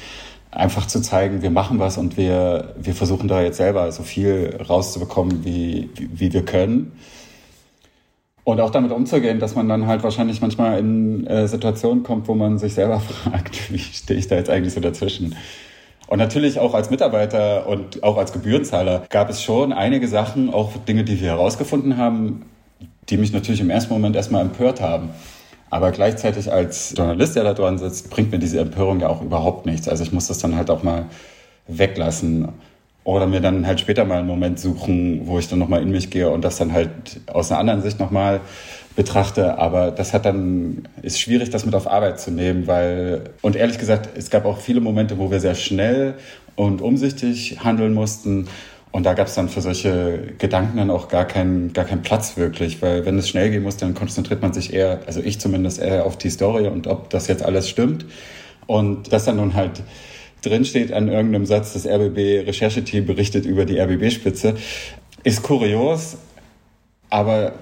[0.50, 4.56] einfach zu zeigen, wir machen was und wir, wir versuchen da jetzt selber so viel
[4.68, 6.92] rauszubekommen, wie, wie wir können.
[8.44, 12.34] Und auch damit umzugehen, dass man dann halt wahrscheinlich manchmal in äh, Situationen kommt, wo
[12.34, 15.34] man sich selber fragt, wie stehe ich da jetzt eigentlich so dazwischen?
[16.06, 20.76] Und natürlich auch als Mitarbeiter und auch als Gebührenzahler gab es schon einige Sachen, auch
[20.86, 22.44] Dinge, die wir herausgefunden haben,
[23.08, 25.10] die mich natürlich im ersten Moment erstmal empört haben.
[25.70, 29.66] Aber gleichzeitig als Journalist, der da dran sitzt, bringt mir diese Empörung ja auch überhaupt
[29.66, 29.88] nichts.
[29.88, 31.06] Also ich muss das dann halt auch mal
[31.66, 32.48] weglassen.
[33.04, 36.08] Oder mir dann halt später mal einen Moment suchen, wo ich dann nochmal in mich
[36.08, 36.90] gehe und das dann halt
[37.26, 38.40] aus einer anderen Sicht nochmal
[38.96, 39.58] betrachte.
[39.58, 43.78] Aber das hat dann, ist schwierig, das mit auf Arbeit zu nehmen, weil, und ehrlich
[43.78, 46.14] gesagt, es gab auch viele Momente, wo wir sehr schnell
[46.56, 48.48] und umsichtig handeln mussten.
[48.90, 52.36] Und da gab es dann für solche Gedanken dann auch gar keinen, gar keinen Platz
[52.36, 55.80] wirklich, weil wenn es schnell gehen muss, dann konzentriert man sich eher, also ich zumindest
[55.80, 58.06] eher auf die Story und ob das jetzt alles stimmt.
[58.66, 59.82] Und das dann nun halt
[60.44, 64.54] drinsteht an irgendeinem Satz, das RBB-Rechercheteam berichtet über die RBB-Spitze,
[65.24, 66.16] ist kurios,
[67.10, 67.52] aber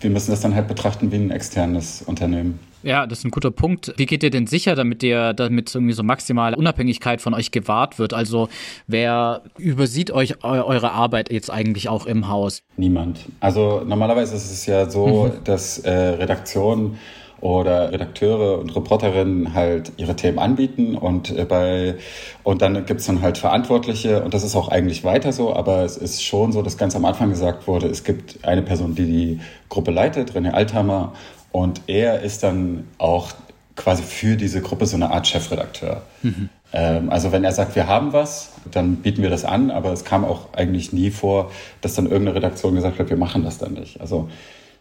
[0.00, 2.58] wir müssen das dann halt betrachten wie ein externes Unternehmen.
[2.84, 3.94] Ja, das ist ein guter Punkt.
[3.96, 7.98] Wie geht ihr denn sicher, damit ihr, damit irgendwie so maximale Unabhängigkeit von euch gewahrt
[7.98, 8.12] wird?
[8.12, 8.50] Also
[8.86, 12.62] wer übersieht euch eure Arbeit jetzt eigentlich auch im Haus?
[12.76, 13.20] Niemand.
[13.40, 15.44] Also normalerweise ist es ja so, mhm.
[15.44, 16.98] dass äh, Redaktionen
[17.44, 21.96] oder Redakteure und Reporterinnen halt ihre Themen anbieten und äh, bei
[22.42, 25.98] und dann gibt's dann halt Verantwortliche und das ist auch eigentlich weiter so, aber es
[25.98, 29.40] ist schon so, dass ganz am Anfang gesagt wurde, es gibt eine Person, die die
[29.68, 31.12] Gruppe leitet, René Althammer,
[31.52, 33.32] und er ist dann auch
[33.76, 36.00] quasi für diese Gruppe so eine Art Chefredakteur.
[36.22, 36.48] Mhm.
[36.72, 40.06] Ähm, also wenn er sagt, wir haben was, dann bieten wir das an, aber es
[40.06, 41.50] kam auch eigentlich nie vor,
[41.82, 44.00] dass dann irgendeine Redaktion gesagt hat, wir machen das dann nicht.
[44.00, 44.30] Also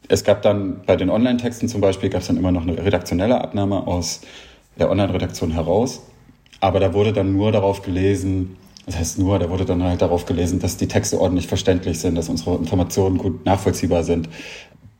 [0.09, 3.41] es gab dann bei den Online-Texten zum Beispiel, gab es dann immer noch eine redaktionelle
[3.41, 4.21] Abnahme aus
[4.77, 6.01] der Online-Redaktion heraus.
[6.59, 10.25] Aber da wurde dann nur darauf gelesen, das heißt nur, da wurde dann halt darauf
[10.25, 14.29] gelesen, dass die Texte ordentlich verständlich sind, dass unsere Informationen gut nachvollziehbar sind.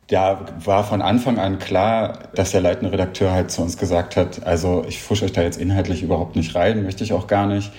[0.08, 4.46] Da war von Anfang an klar, dass der leitende Redakteur halt zu uns gesagt hat,
[4.46, 7.72] also ich fusche euch da jetzt inhaltlich überhaupt nicht rein, möchte ich auch gar nicht.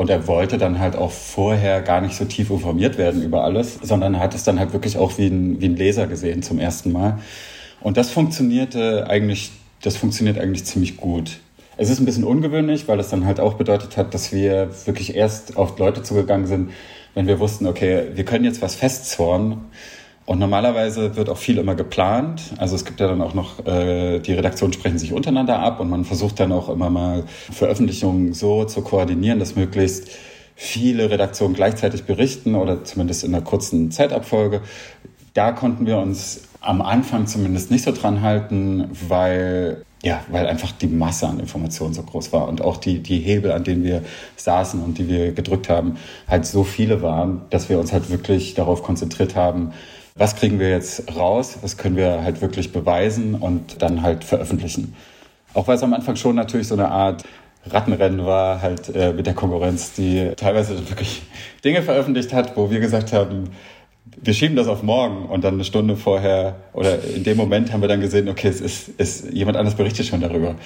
[0.00, 3.78] Und er wollte dann halt auch vorher gar nicht so tief informiert werden über alles,
[3.82, 6.90] sondern hat es dann halt wirklich auch wie ein, wie ein Leser gesehen zum ersten
[6.90, 7.18] Mal.
[7.82, 9.50] Und das funktionierte eigentlich,
[9.82, 11.40] das funktioniert eigentlich ziemlich gut.
[11.76, 15.16] Es ist ein bisschen ungewöhnlich, weil es dann halt auch bedeutet hat, dass wir wirklich
[15.16, 16.70] erst auf Leute zugegangen sind,
[17.12, 19.66] wenn wir wussten, okay, wir können jetzt was festzornen
[20.30, 22.52] und normalerweise wird auch viel immer geplant.
[22.56, 25.90] Also es gibt ja dann auch noch, äh, die Redaktionen sprechen sich untereinander ab und
[25.90, 30.08] man versucht dann auch immer mal Veröffentlichungen so zu koordinieren, dass möglichst
[30.54, 34.60] viele Redaktionen gleichzeitig berichten oder zumindest in einer kurzen Zeitabfolge.
[35.34, 40.70] Da konnten wir uns am Anfang zumindest nicht so dran halten, weil ja, weil einfach
[40.72, 44.02] die Masse an Informationen so groß war und auch die, die Hebel, an denen wir
[44.36, 45.96] saßen und die wir gedrückt haben,
[46.28, 49.72] halt so viele waren, dass wir uns halt wirklich darauf konzentriert haben,
[50.20, 54.94] was kriegen wir jetzt raus, was können wir halt wirklich beweisen und dann halt veröffentlichen.
[55.54, 57.24] Auch weil es am Anfang schon natürlich so eine Art
[57.66, 61.22] Rattenrennen war, halt äh, mit der Konkurrenz, die teilweise wirklich
[61.64, 63.44] Dinge veröffentlicht hat, wo wir gesagt haben,
[64.20, 67.80] wir schieben das auf morgen und dann eine Stunde vorher oder in dem Moment haben
[67.80, 70.56] wir dann gesehen, okay, es ist, ist jemand anderes berichtet schon darüber.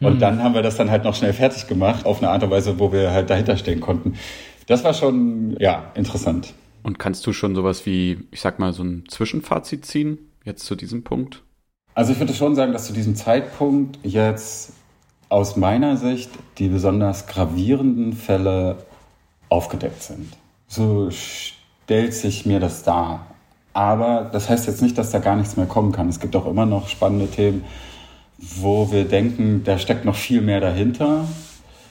[0.00, 0.18] Und mhm.
[0.18, 2.78] dann haben wir das dann halt noch schnell fertig gemacht auf eine Art und Weise,
[2.78, 4.18] wo wir halt dahinter stehen konnten.
[4.66, 6.52] Das war schon, ja, interessant.
[6.82, 10.76] Und kannst du schon sowas wie, ich sag mal, so ein Zwischenfazit ziehen, jetzt zu
[10.76, 11.42] diesem Punkt?
[11.94, 14.72] Also ich würde schon sagen, dass zu diesem Zeitpunkt jetzt
[15.28, 18.76] aus meiner Sicht die besonders gravierenden Fälle
[19.48, 20.36] aufgedeckt sind.
[20.68, 23.26] So stellt sich mir das dar.
[23.72, 26.08] Aber das heißt jetzt nicht, dass da gar nichts mehr kommen kann.
[26.08, 27.64] Es gibt auch immer noch spannende Themen,
[28.38, 31.26] wo wir denken, da steckt noch viel mehr dahinter.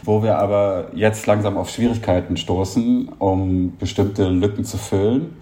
[0.03, 5.35] Wo wir aber jetzt langsam auf Schwierigkeiten stoßen, um bestimmte Lücken zu füllen.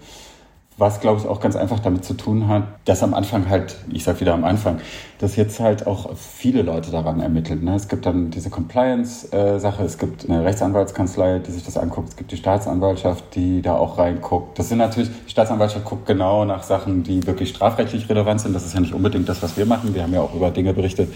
[0.78, 4.04] Was, glaube ich, auch ganz einfach damit zu tun hat, dass am Anfang halt, ich
[4.04, 4.78] sag wieder am Anfang,
[5.18, 7.64] dass jetzt halt auch viele Leute daran ermitteln.
[7.64, 7.74] Ne?
[7.76, 12.30] Es gibt dann diese Compliance-Sache, es gibt eine Rechtsanwaltskanzlei, die sich das anguckt, es gibt
[12.30, 14.58] die Staatsanwaltschaft, die da auch reinguckt.
[14.58, 18.54] Das sind natürlich, die Staatsanwaltschaft guckt genau nach Sachen, die wirklich strafrechtlich relevant sind.
[18.54, 19.94] Das ist ja nicht unbedingt das, was wir machen.
[19.94, 21.08] Wir haben ja auch über Dinge berichtet,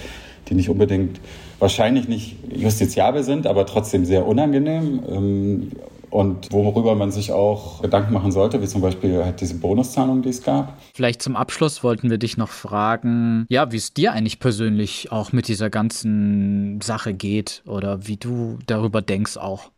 [0.48, 1.20] die nicht unbedingt,
[1.58, 5.00] wahrscheinlich nicht justiziabel sind, aber trotzdem sehr unangenehm.
[5.08, 5.70] Ähm,
[6.10, 10.30] und worüber man sich auch Gedanken machen sollte, wie zum Beispiel halt diese Bonuszahlung, die
[10.30, 10.76] es gab.
[10.92, 15.32] Vielleicht zum Abschluss wollten wir dich noch fragen, ja, wie es dir eigentlich persönlich auch
[15.32, 19.70] mit dieser ganzen Sache geht oder wie du darüber denkst auch.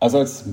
[0.00, 0.46] Also als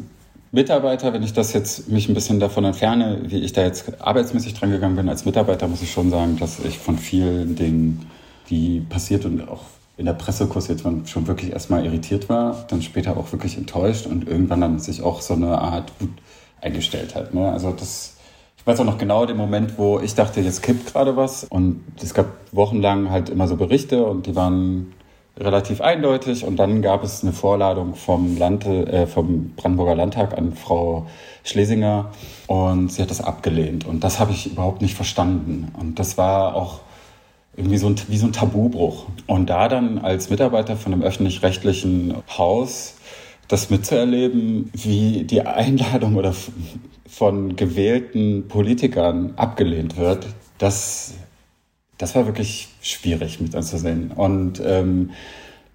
[0.52, 4.54] Mitarbeiter, wenn ich das jetzt mich ein bisschen davon entferne, wie ich da jetzt arbeitsmäßig
[4.54, 8.08] dran gegangen bin, als Mitarbeiter muss ich schon sagen, dass ich von vielen Dingen,
[8.50, 9.62] die passiert und auch
[9.98, 14.08] in der Pressekurs jetzt man schon wirklich erstmal irritiert war, dann später auch wirklich enttäuscht
[14.08, 16.10] und irgendwann dann sich auch so eine Art Wut
[16.62, 17.34] eingestellt hat.
[17.34, 17.52] Ne?
[17.52, 18.18] Also das,
[18.58, 21.84] ich weiß auch noch genau den Moment, wo ich dachte, jetzt kippt gerade was und
[22.02, 24.94] es gab wochenlang halt immer so Berichte und die waren
[25.38, 30.54] relativ eindeutig und dann gab es eine Vorladung vom, Land, äh, vom Brandenburger Landtag an
[30.54, 31.08] Frau
[31.44, 32.12] Schlesinger
[32.48, 36.56] und sie hat das abgelehnt und das habe ich überhaupt nicht verstanden und das war
[36.56, 36.82] auch
[37.56, 39.06] irgendwie so ein, wie so ein Tabubruch.
[39.28, 42.96] Und da dann als Mitarbeiter von einem öffentlich-rechtlichen Haus
[43.48, 46.34] das mitzuerleben, wie die Einladung oder
[47.08, 50.26] von gewählten Politikern abgelehnt wird,
[50.58, 51.14] das,
[51.98, 54.12] das war wirklich schwierig mit anzusehen.
[54.12, 55.12] Und ähm,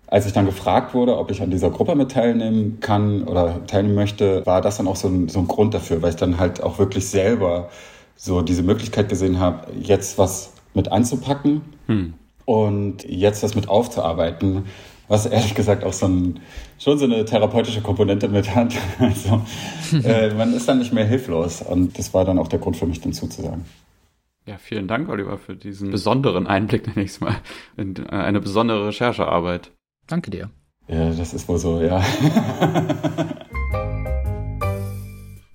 [0.08, 3.94] als ich dann gefragt wurde, ob ich an dieser Gruppe mit teilnehmen kann oder teilnehmen
[3.94, 6.62] möchte, war das dann auch so ein, so ein Grund dafür, weil ich dann halt
[6.62, 7.68] auch wirklich selber
[8.16, 12.14] so diese Möglichkeit gesehen habe, jetzt was mit anzupacken hm.
[12.44, 14.64] und jetzt das mit aufzuarbeiten,
[15.08, 16.40] was ehrlich gesagt auch so ein,
[16.78, 18.74] schon so eine therapeutische Komponente mit hat.
[18.98, 19.42] Also
[20.04, 22.86] äh, man ist dann nicht mehr hilflos und das war dann auch der Grund für
[22.86, 23.64] mich, dann zuzusagen.
[24.46, 27.36] Ja, vielen Dank, Oliver, für diesen besonderen Einblick, nenne ich es mal,
[27.76, 29.72] in äh, eine besondere Recherchearbeit.
[30.06, 30.50] Danke dir.
[30.88, 32.02] Ja, das ist wohl so, ja.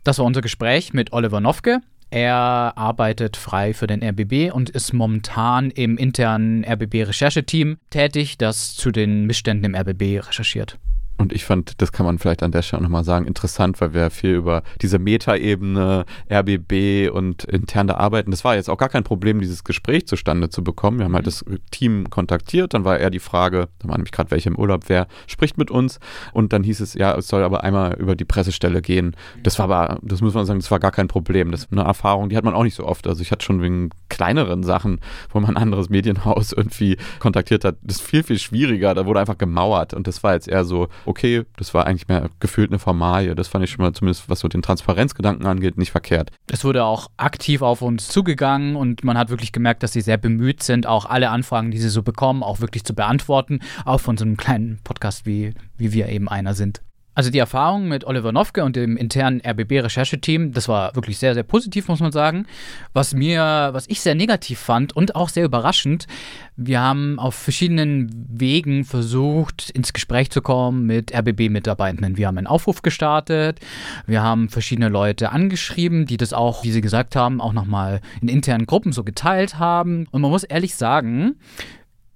[0.04, 1.82] Das war unser Gespräch mit Oliver Nofke.
[2.14, 8.92] Er arbeitet frei für den RBB und ist momentan im internen RBB-Rechercheteam tätig, das zu
[8.92, 10.78] den Missständen im RBB recherchiert.
[11.18, 14.10] Und ich fand, das kann man vielleicht an der Stelle nochmal sagen, interessant, weil wir
[14.10, 19.40] viel über diese Metaebene, RBB und interne Arbeiten, das war jetzt auch gar kein Problem,
[19.40, 20.98] dieses Gespräch zustande zu bekommen.
[20.98, 24.32] Wir haben halt das Team kontaktiert, dann war eher die Frage, da war nämlich gerade
[24.32, 26.00] welche im Urlaub, wer spricht mit uns?
[26.34, 29.16] Und dann hieß es, ja, es soll aber einmal über die Pressestelle gehen.
[29.44, 31.52] Das war aber, das muss man sagen, das war gar kein Problem.
[31.52, 33.08] Das ist eine Erfahrung, die hat man auch nicht so oft.
[33.08, 35.00] Also ich hatte schon wegen kleineren Sachen,
[35.30, 38.94] wo man ein anderes Medienhaus irgendwie kontaktiert hat, das ist viel, viel schwieriger.
[38.94, 42.30] Da wurde einfach gemauert und das war jetzt eher so, okay, das war eigentlich mehr
[42.40, 43.36] gefühlt eine Formalie.
[43.36, 46.32] Das fand ich schon mal zumindest, was so den Transparenzgedanken angeht, nicht verkehrt.
[46.52, 50.18] Es wurde auch aktiv auf uns zugegangen und man hat wirklich gemerkt, dass sie sehr
[50.18, 54.18] bemüht sind, auch alle Anfragen, die sie so bekommen, auch wirklich zu beantworten, auch von
[54.18, 56.82] so einem kleinen Podcast, wie, wie wir eben einer sind.
[57.16, 61.44] Also die Erfahrung mit Oliver Nofke und dem internen RBB-Rechercheteam, das war wirklich sehr, sehr
[61.44, 62.46] positiv, muss man sagen.
[62.94, 66.08] Was mir, was ich sehr negativ fand und auch sehr überraschend,
[66.56, 72.18] wir haben auf verschiedenen Wegen versucht, ins Gespräch zu kommen mit RBB-Mitarbeitenden.
[72.18, 73.60] Wir haben einen Aufruf gestartet,
[74.08, 78.28] wir haben verschiedene Leute angeschrieben, die das auch, wie sie gesagt haben, auch nochmal in
[78.28, 80.08] internen Gruppen so geteilt haben.
[80.12, 81.36] Und man muss ehrlich sagen,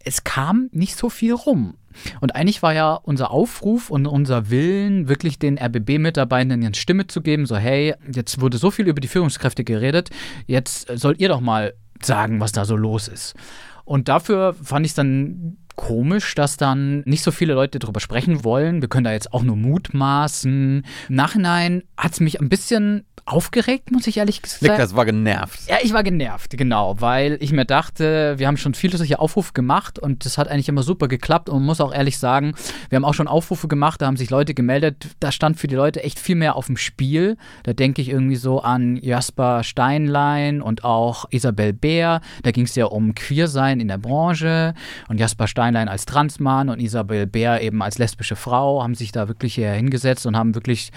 [0.08, 1.76] es kam nicht so viel rum.
[2.22, 7.22] Und eigentlich war ja unser Aufruf und unser Willen, wirklich den RBB-Mitarbeitenden eine Stimme zu
[7.22, 10.10] geben, so hey, jetzt wurde so viel über die Führungskräfte geredet,
[10.46, 13.36] jetzt sollt ihr doch mal sagen, was da so los ist.
[13.84, 18.44] Und dafür fand ich es dann komisch, dass dann nicht so viele Leute darüber sprechen
[18.44, 18.82] wollen.
[18.82, 20.84] Wir können da jetzt auch nur mutmaßen.
[21.08, 24.72] Im Nachhinein hat es mich ein bisschen aufgeregt, muss ich ehrlich sagen.
[24.72, 25.60] Niklas war genervt.
[25.68, 29.52] Ja, ich war genervt, genau, weil ich mir dachte, wir haben schon viele solche Aufrufe
[29.54, 32.54] gemacht und das hat eigentlich immer super geklappt und man muss auch ehrlich sagen,
[32.90, 35.76] wir haben auch schon Aufrufe gemacht, da haben sich Leute gemeldet, da stand für die
[35.76, 37.38] Leute echt viel mehr auf dem Spiel.
[37.64, 42.22] Da denke ich irgendwie so an Jasper Steinlein und auch Isabel Bär.
[42.44, 44.74] Da ging es ja um Queersein in der Branche
[45.10, 49.28] und Jasper Steinlein als Transmann und Isabel Bär eben als lesbische Frau haben sich da
[49.28, 50.92] wirklich hier hingesetzt und haben wirklich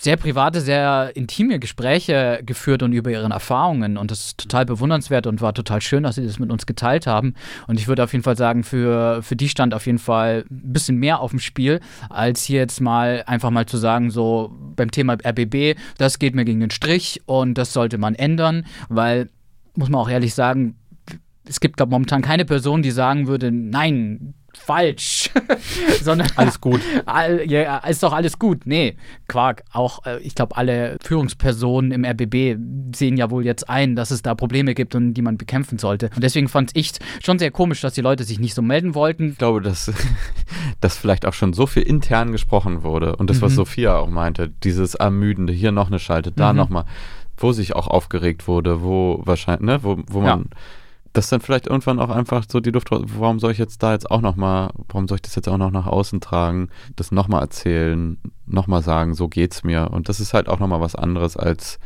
[0.00, 3.98] sehr private, sehr intime Gespräche geführt und über ihre Erfahrungen.
[3.98, 7.06] Und das ist total bewundernswert und war total schön, dass sie das mit uns geteilt
[7.06, 7.34] haben.
[7.66, 10.72] Und ich würde auf jeden Fall sagen, für, für die stand auf jeden Fall ein
[10.72, 14.90] bisschen mehr auf dem Spiel, als hier jetzt mal einfach mal zu sagen, so beim
[14.90, 19.28] Thema RBB, das geht mir gegen den Strich und das sollte man ändern, weil,
[19.74, 20.76] muss man auch ehrlich sagen,
[21.44, 25.30] es gibt, glaube momentan keine Person, die sagen würde, nein, falsch.
[26.02, 26.80] Sondern Alles gut.
[27.06, 28.62] All, ja, ist doch alles gut.
[28.66, 28.96] Nee,
[29.28, 29.62] Quark.
[29.72, 32.58] Auch, äh, ich glaube, alle Führungspersonen im RBB
[32.94, 36.10] sehen ja wohl jetzt ein, dass es da Probleme gibt und die man bekämpfen sollte.
[36.14, 36.92] Und deswegen fand ich
[37.24, 39.30] schon sehr komisch, dass die Leute sich nicht so melden wollten.
[39.30, 39.92] Ich glaube, dass,
[40.80, 43.16] dass vielleicht auch schon so viel intern gesprochen wurde.
[43.16, 43.56] Und das, was Mhm.
[43.56, 46.58] Sophia auch meinte, dieses Ermüdende, hier noch eine Schalte, da Mhm.
[46.58, 46.84] nochmal,
[47.36, 50.46] wo sich auch aufgeregt wurde, wo wahrscheinlich, ne, wo, wo man,
[51.12, 53.92] dass dann vielleicht irgendwann auch einfach so die Luft, raus- warum soll ich jetzt da
[53.92, 57.40] jetzt auch nochmal, warum soll ich das jetzt auch noch nach außen tragen, das nochmal
[57.42, 59.90] erzählen, nochmal sagen, so geht's mir.
[59.90, 61.78] Und das ist halt auch nochmal was anderes als,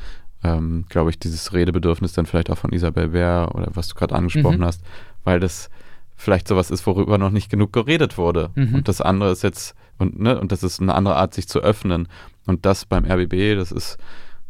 [0.43, 4.15] ähm, glaube ich, dieses Redebedürfnis dann vielleicht auch von Isabel Bär oder was du gerade
[4.15, 4.65] angesprochen Mhm.
[4.65, 4.83] hast,
[5.25, 5.71] weil das
[6.17, 8.51] vielleicht sowas ist, worüber noch nicht genug geredet wurde.
[8.55, 8.75] Mhm.
[8.75, 11.61] Und das andere ist jetzt, und, ne, und das ist eine andere Art, sich zu
[11.61, 12.09] öffnen.
[12.47, 13.97] Und das beim RBB, das ist,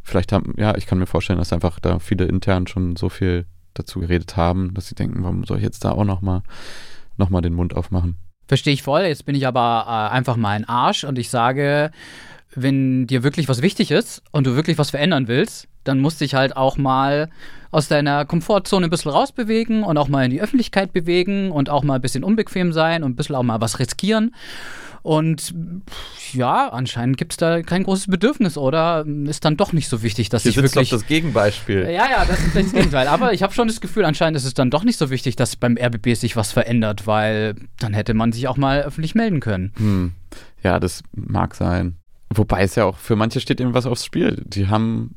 [0.03, 3.47] vielleicht haben, ja, ich kann mir vorstellen, dass einfach da viele intern schon so viel
[3.75, 6.43] dazu geredet haben, dass sie denken, warum soll ich jetzt da auch nochmal
[7.17, 8.17] noch mal den Mund aufmachen?
[8.47, 9.03] Verstehe ich voll.
[9.03, 11.91] Jetzt bin ich aber äh, einfach mal ein Arsch und ich sage,
[12.55, 16.25] wenn dir wirklich was wichtig ist und du wirklich was verändern willst, dann musst du
[16.25, 17.31] dich halt auch mal
[17.71, 21.83] aus deiner Komfortzone ein bisschen rausbewegen und auch mal in die Öffentlichkeit bewegen und auch
[21.83, 24.35] mal ein bisschen unbequem sein und ein bisschen auch mal was riskieren.
[25.05, 25.55] Und
[26.33, 30.31] ja, anscheinend gibt es da kein großes Bedürfnis oder ist dann doch nicht so wichtig,
[30.31, 30.89] dass Hier ich wirklich.
[30.89, 31.83] doch das Gegenbeispiel.
[31.83, 33.07] Ja, ja, das ist das Gegenteil.
[33.09, 35.57] Aber ich habe schon das Gefühl, anscheinend ist es dann doch nicht so wichtig, dass
[35.57, 39.73] beim RBB sich was verändert, weil dann hätte man sich auch mal öffentlich melden können.
[39.77, 40.13] Hm.
[40.63, 41.97] Ja, das mag sein.
[42.31, 44.43] Wobei es ja auch für manche steht eben was aufs Spiel.
[44.47, 45.17] Die haben,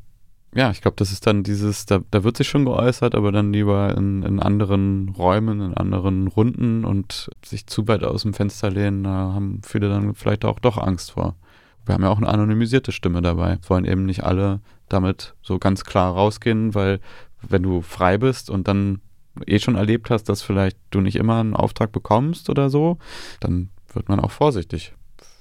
[0.54, 3.52] ja, ich glaube, das ist dann dieses, da, da wird sich schon geäußert, aber dann
[3.52, 8.70] lieber in, in anderen Räumen, in anderen Runden und sich zu weit aus dem Fenster
[8.70, 11.36] lehnen, da haben viele dann vielleicht auch doch Angst vor.
[11.84, 13.58] Wir haben ja auch eine anonymisierte Stimme dabei.
[13.66, 17.00] Wollen eben nicht alle damit so ganz klar rausgehen, weil
[17.40, 19.00] wenn du frei bist und dann
[19.46, 22.98] eh schon erlebt hast, dass vielleicht du nicht immer einen Auftrag bekommst oder so,
[23.40, 24.94] dann wird man auch vorsichtig.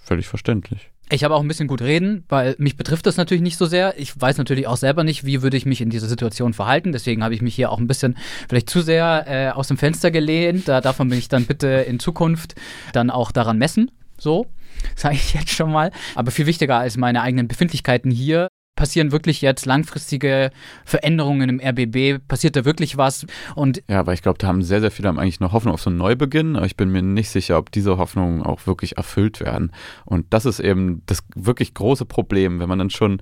[0.03, 0.91] Völlig verständlich.
[1.09, 3.97] Ich habe auch ein bisschen gut reden, weil mich betrifft das natürlich nicht so sehr.
[3.97, 6.91] Ich weiß natürlich auch selber nicht, wie würde ich mich in dieser Situation verhalten.
[6.91, 8.17] Deswegen habe ich mich hier auch ein bisschen
[8.49, 10.67] vielleicht zu sehr äh, aus dem Fenster gelehnt.
[10.67, 12.55] Da darf man mich dann bitte in Zukunft
[12.91, 13.89] dann auch daran messen.
[14.17, 14.47] So,
[14.95, 15.91] sage ich jetzt schon mal.
[16.15, 20.51] Aber viel wichtiger als meine eigenen Befindlichkeiten hier passieren wirklich jetzt langfristige
[20.85, 22.25] Veränderungen im RBB?
[22.25, 23.25] Passiert da wirklich was?
[23.55, 25.89] Und Ja, aber ich glaube, da haben sehr, sehr viele eigentlich noch Hoffnung auf so
[25.89, 29.73] einen Neubeginn, aber ich bin mir nicht sicher, ob diese Hoffnungen auch wirklich erfüllt werden.
[30.05, 33.21] Und das ist eben das wirklich große Problem, wenn man dann schon,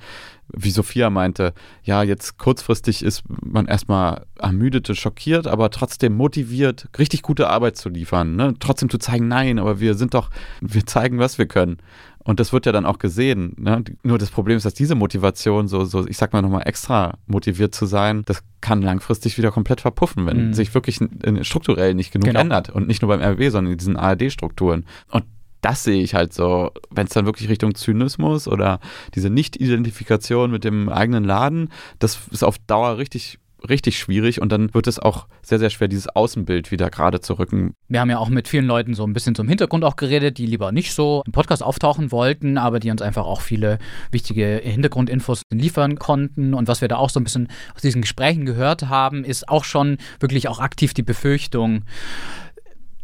[0.54, 1.54] wie Sophia meinte,
[1.84, 7.90] ja, jetzt kurzfristig ist man erstmal ermüdet, schockiert, aber trotzdem motiviert, richtig gute Arbeit zu
[7.90, 8.36] liefern.
[8.36, 8.54] Ne?
[8.60, 10.30] Trotzdem zu zeigen, nein, aber wir sind doch,
[10.60, 11.78] wir zeigen, was wir können.
[12.26, 13.54] Und das wird ja dann auch gesehen.
[13.58, 13.84] Ne?
[14.04, 17.74] Nur das Problem ist, dass diese Motivation, so, so ich sag mal nochmal, extra motiviert
[17.74, 20.54] zu sein, das kann langfristig wieder komplett verpuffen, wenn Mhm.
[20.54, 21.00] sich wirklich
[21.42, 22.40] strukturell nicht genug Genau.
[22.42, 22.70] ändert.
[22.72, 24.86] Und nicht nur beim RW, sondern in diesen ARD-Strukturen.
[25.12, 25.24] Und
[25.62, 28.80] das sehe ich halt so, wenn es dann wirklich Richtung Zynismus oder
[29.16, 31.70] diese Nicht-Identifikation mit dem eigenen Laden,
[32.00, 35.88] das ist auf Dauer richtig richtig schwierig und dann wird es auch sehr, sehr schwer,
[35.88, 37.74] dieses Außenbild wieder gerade zu rücken.
[37.88, 40.46] Wir haben ja auch mit vielen Leuten so ein bisschen zum Hintergrund auch geredet, die
[40.46, 43.80] lieber nicht so im Podcast auftauchen wollten, aber die uns einfach auch viele
[44.12, 46.54] wichtige Hintergrundinfos liefern konnten.
[46.54, 49.64] Und was wir da auch so ein bisschen aus diesen Gesprächen gehört haben, ist auch
[49.64, 51.84] schon wirklich auch aktiv die Befürchtung,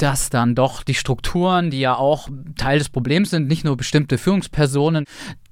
[0.01, 4.17] dass dann doch die Strukturen, die ja auch Teil des Problems sind, nicht nur bestimmte
[4.17, 5.05] Führungspersonen,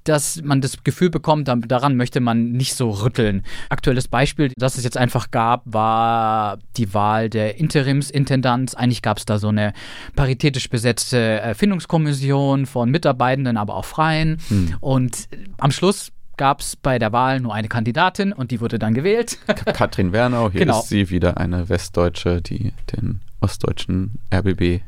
[0.04, 3.42] dass man das Gefühl bekommt, da- daran möchte man nicht so rütteln.
[3.68, 8.74] Aktuelles Beispiel, das es jetzt einfach gab, war die Wahl der Interimsintendanz.
[8.74, 9.72] Eigentlich gab es da so eine
[10.16, 14.38] paritätisch besetzte Erfindungskommission von Mitarbeitenden, aber auch Freien.
[14.80, 18.78] Und äh, am Schluss gab es bei der Wahl nur eine Kandidatin und die wurde
[18.78, 19.38] dann gewählt.
[19.46, 20.80] Katrin Wernau, hier Genau.
[20.80, 24.80] ist sie wieder eine Westdeutsche, die den ostdeutschen RBB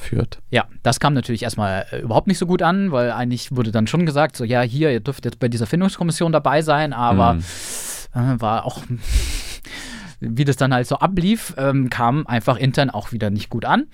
[0.00, 0.40] führt.
[0.50, 3.86] Ja, das kam natürlich erstmal äh, überhaupt nicht so gut an, weil eigentlich wurde dann
[3.86, 7.40] schon gesagt, so ja, hier, ihr dürft jetzt bei dieser Findungskommission dabei sein, aber Mhm.
[8.14, 8.82] äh, war auch,
[10.20, 13.86] wie das dann halt so ablief, ähm, kam einfach intern auch wieder nicht gut an.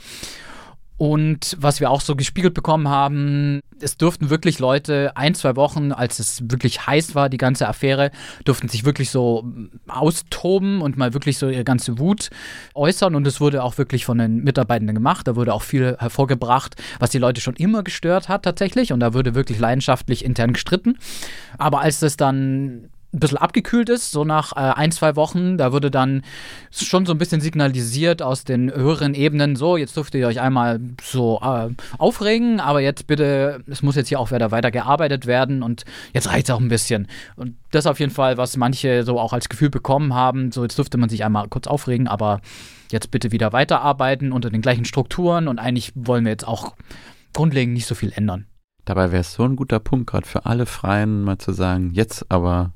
[0.98, 5.92] Und was wir auch so gespiegelt bekommen haben, es durften wirklich Leute ein, zwei Wochen,
[5.92, 8.10] als es wirklich heiß war, die ganze Affäre,
[8.44, 9.44] durften sich wirklich so
[9.88, 12.30] austoben und mal wirklich so ihre ganze Wut
[12.74, 13.14] äußern.
[13.14, 15.28] Und es wurde auch wirklich von den Mitarbeitenden gemacht.
[15.28, 18.92] Da wurde auch viel hervorgebracht, was die Leute schon immer gestört hat tatsächlich.
[18.92, 20.98] Und da wurde wirklich leidenschaftlich intern gestritten.
[21.58, 25.56] Aber als das dann ein bisschen abgekühlt ist, so nach äh, ein, zwei Wochen.
[25.56, 26.22] Da wurde dann
[26.70, 30.80] schon so ein bisschen signalisiert aus den höheren Ebenen, so, jetzt dürft ihr euch einmal
[31.02, 35.62] so äh, aufregen, aber jetzt bitte, es muss jetzt hier auch wieder weiter gearbeitet werden
[35.62, 37.08] und jetzt reicht es auch ein bisschen.
[37.36, 40.76] Und das auf jeden Fall, was manche so auch als Gefühl bekommen haben, so jetzt
[40.76, 42.40] dürfte man sich einmal kurz aufregen, aber
[42.92, 46.74] jetzt bitte wieder weiterarbeiten unter den gleichen Strukturen und eigentlich wollen wir jetzt auch
[47.32, 48.46] grundlegend nicht so viel ändern.
[48.84, 52.30] Dabei wäre es so ein guter Punkt, gerade für alle Freien mal zu sagen, jetzt
[52.30, 52.72] aber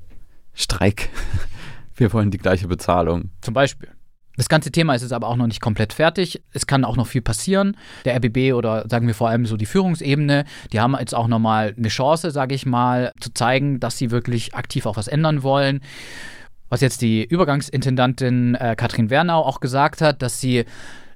[0.53, 1.09] Streik.
[1.95, 3.31] Wir wollen die gleiche Bezahlung.
[3.41, 3.89] Zum Beispiel.
[4.37, 6.41] Das ganze Thema ist jetzt aber auch noch nicht komplett fertig.
[6.51, 7.77] Es kann auch noch viel passieren.
[8.05, 11.75] Der RBB oder sagen wir vor allem so die Führungsebene, die haben jetzt auch nochmal
[11.77, 15.81] eine Chance, sage ich mal, zu zeigen, dass sie wirklich aktiv auch was ändern wollen.
[16.69, 20.65] Was jetzt die Übergangsintendantin äh, Katrin Wernau auch gesagt hat, dass sie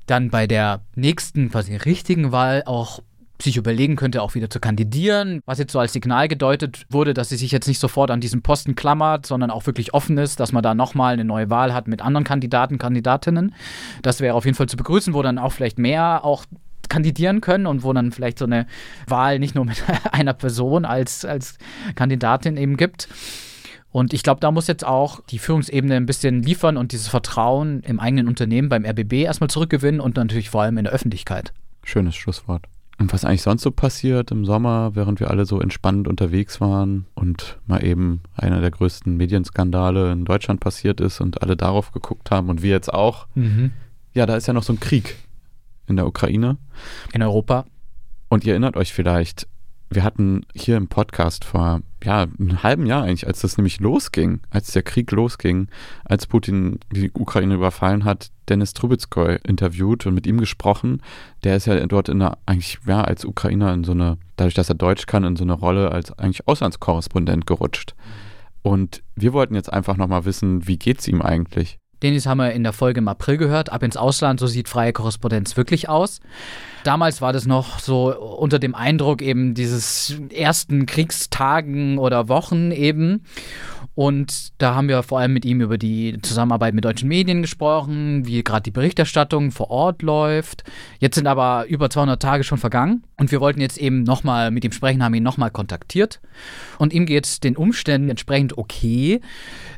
[0.05, 2.99] dann bei der nächsten quasi richtigen Wahl auch
[3.41, 7.29] sich überlegen könnte, auch wieder zu kandidieren, was jetzt so als Signal gedeutet wurde, dass
[7.29, 10.51] sie sich jetzt nicht sofort an diesen Posten klammert, sondern auch wirklich offen ist, dass
[10.51, 13.53] man da nochmal eine neue Wahl hat mit anderen Kandidaten, Kandidatinnen.
[14.01, 16.45] Das wäre auf jeden Fall zu begrüßen, wo dann auch vielleicht mehr auch
[16.87, 18.67] kandidieren können und wo dann vielleicht so eine
[19.07, 21.57] Wahl nicht nur mit einer Person als, als
[21.95, 23.09] Kandidatin eben gibt.
[23.91, 27.81] Und ich glaube, da muss jetzt auch die Führungsebene ein bisschen liefern und dieses Vertrauen
[27.81, 31.53] im eigenen Unternehmen beim RBB erstmal zurückgewinnen und natürlich vor allem in der Öffentlichkeit.
[31.83, 32.65] Schönes Schlusswort.
[32.97, 37.07] Und was eigentlich sonst so passiert im Sommer, während wir alle so entspannt unterwegs waren
[37.13, 42.31] und mal eben einer der größten Medienskandale in Deutschland passiert ist und alle darauf geguckt
[42.31, 43.27] haben und wir jetzt auch.
[43.35, 43.71] Mhm.
[44.13, 45.17] Ja, da ist ja noch so ein Krieg
[45.87, 46.57] in der Ukraine.
[47.11, 47.65] In Europa.
[48.29, 49.47] Und ihr erinnert euch vielleicht,
[49.89, 54.41] wir hatten hier im Podcast vor ja, einem halben Jahr eigentlich, als das nämlich losging,
[54.49, 55.67] als der Krieg losging,
[56.03, 61.01] als Putin die Ukraine überfallen hat, Dennis Trubetskoy interviewt und mit ihm gesprochen.
[61.43, 64.69] Der ist ja dort in einer, eigentlich, ja, als Ukrainer in so eine, dadurch, dass
[64.69, 67.95] er Deutsch kann, in so eine Rolle als eigentlich Auslandskorrespondent gerutscht.
[68.61, 71.77] Und wir wollten jetzt einfach nochmal wissen, wie geht's ihm eigentlich?
[72.01, 73.71] Dennis haben wir in der Folge im April gehört.
[73.71, 76.19] Ab ins Ausland, so sieht freie Korrespondenz wirklich aus.
[76.83, 83.23] Damals war das noch so unter dem Eindruck eben dieses ersten Kriegstagen oder Wochen eben.
[83.95, 88.27] Und da haben wir vor allem mit ihm über die Zusammenarbeit mit deutschen Medien gesprochen,
[88.27, 90.65] wie gerade die Berichterstattung vor Ort läuft.
[90.99, 94.65] Jetzt sind aber über 200 Tage schon vergangen und wir wollten jetzt eben nochmal mit
[94.65, 96.19] ihm sprechen, haben ihn nochmal kontaktiert.
[96.77, 99.21] Und ihm geht es den Umständen entsprechend okay.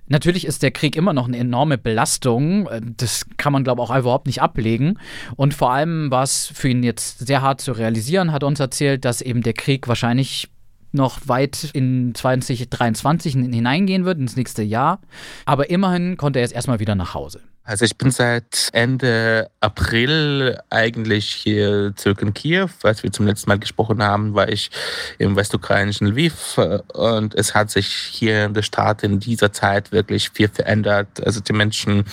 [0.08, 2.70] Natürlich ist der Krieg immer noch eine enorme Belastung.
[2.98, 5.00] Das kann man, glaube ich, auch überhaupt nicht ablegen.
[5.36, 9.06] Und vor allem war es für ihn jetzt sehr hart zu realisieren, hat uns erzählt,
[9.06, 10.50] dass eben der Krieg wahrscheinlich
[10.94, 15.00] noch weit in 2023 hineingehen wird, ins nächste Jahr.
[15.46, 17.42] Aber immerhin konnte er jetzt erstmal wieder nach Hause.
[17.68, 22.70] Also ich bin seit Ende April eigentlich hier zurück in Kiew.
[22.82, 24.72] Als wir zum letzten Mal gesprochen haben, war ich
[25.18, 26.58] im westukrainischen Lviv
[26.94, 31.08] und es hat sich hier in der Stadt in dieser Zeit wirklich viel verändert.
[31.26, 32.06] Also die Menschen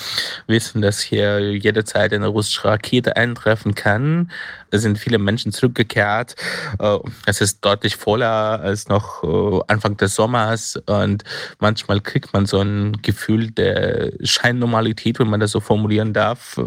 [0.48, 4.32] wissen, dass hier jederzeit eine russische Rakete eintreffen kann.
[4.72, 6.34] Es sind viele Menschen zurückgekehrt.
[6.80, 11.22] Äh, es ist deutlich voller als noch äh, Anfang des Sommers und
[11.60, 16.58] manchmal kriegt man so ein Gefühl der Scheinnormalität, wenn man das so formulieren darf.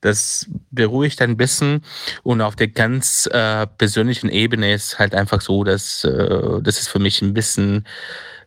[0.00, 1.82] Das beruhigt ein bisschen
[2.22, 6.88] und auf der ganz äh, persönlichen Ebene ist halt einfach so, dass äh, das ist
[6.88, 7.86] für mich ein bisschen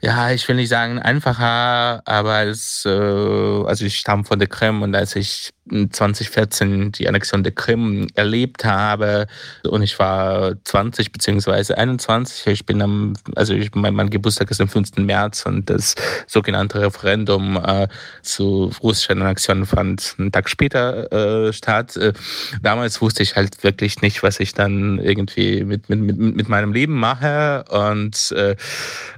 [0.02, 4.82] ja, ich will nicht sagen einfacher, aber es, äh, also ich stamme von der Krim
[4.82, 9.28] und als ich 2014 die Annexion der Krim erlebt habe
[9.68, 12.48] und ich war 20 beziehungsweise 21.
[12.48, 14.98] Ich bin am, also ich, mein, mein Geburtstag ist am 5.
[14.98, 15.96] März und das
[16.28, 17.88] sogenannte Referendum äh,
[18.22, 21.96] zu russischer Annexion fand einen Tag später äh, statt.
[21.98, 22.14] Äh,
[22.62, 26.74] damals wusste ich halt wirklich nicht, was ich dann irgendwie mit, mit, mit, mit meinem
[26.74, 28.56] Leben mache und äh,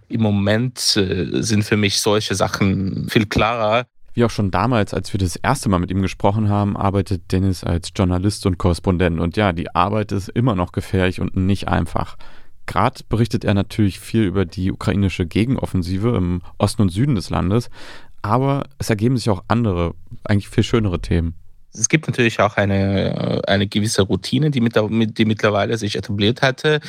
[0.09, 3.85] im Moment äh, sind für mich solche Sachen viel klarer.
[4.13, 7.63] Wie auch schon damals, als wir das erste Mal mit ihm gesprochen haben, arbeitet Dennis
[7.63, 9.19] als Journalist und Korrespondent.
[9.19, 12.17] Und ja, die Arbeit ist immer noch gefährlich und nicht einfach.
[12.65, 17.69] Gerade berichtet er natürlich viel über die ukrainische Gegenoffensive im Osten und Süden des Landes,
[18.21, 21.40] aber es ergeben sich auch andere, eigentlich viel schönere Themen
[21.73, 24.75] es gibt natürlich auch eine, eine gewisse Routine, die, mit,
[25.17, 26.81] die mittlerweile sich etabliert hatte.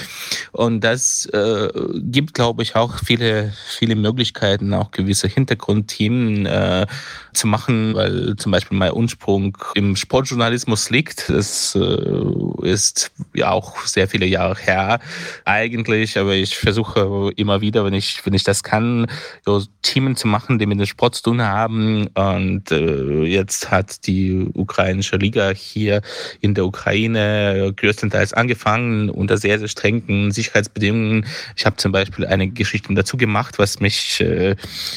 [0.50, 6.86] Und das äh, gibt, glaube ich, auch viele, viele Möglichkeiten, auch gewisse Hintergrundthemen äh,
[7.32, 11.28] zu machen, weil zum Beispiel mein Ursprung im Sportjournalismus liegt.
[11.30, 14.98] Das äh, ist ja auch sehr viele Jahre her
[15.44, 19.06] eigentlich, aber ich versuche immer wieder, wenn ich, wenn ich das kann,
[19.44, 22.08] so Themen zu machen, die mit dem Sport zu tun haben.
[22.08, 26.00] Und äh, jetzt hat die Ukraine ukrainische Liga hier
[26.40, 31.26] in der Ukraine größtenteils angefangen unter sehr, sehr strengen Sicherheitsbedingungen.
[31.56, 34.56] Ich habe zum Beispiel eine Geschichte dazu gemacht, was mich, äh,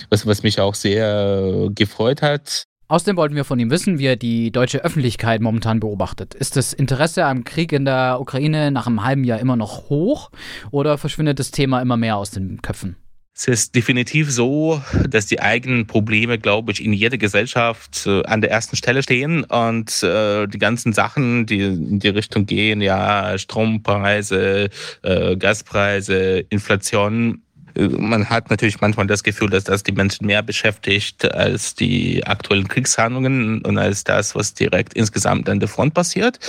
[0.09, 2.63] was, was mich auch sehr gefreut hat.
[2.87, 6.35] Außerdem wollten wir von ihm wissen, wie er die deutsche Öffentlichkeit momentan beobachtet.
[6.35, 10.29] Ist das Interesse am Krieg in der Ukraine nach einem halben Jahr immer noch hoch
[10.69, 12.95] oder verschwindet das Thema immer mehr aus den Köpfen?
[13.37, 18.39] Es ist definitiv so, dass die eigenen Probleme, glaube ich, in jeder Gesellschaft äh, an
[18.39, 23.37] der ersten Stelle stehen und äh, die ganzen Sachen, die in die Richtung gehen, ja,
[23.37, 24.69] Strompreise,
[25.01, 27.41] äh, Gaspreise, Inflation,
[27.77, 32.67] man hat natürlich manchmal das Gefühl, dass das die Menschen mehr beschäftigt als die aktuellen
[32.67, 36.39] Kriegshandlungen und als das, was direkt insgesamt an der Front passiert.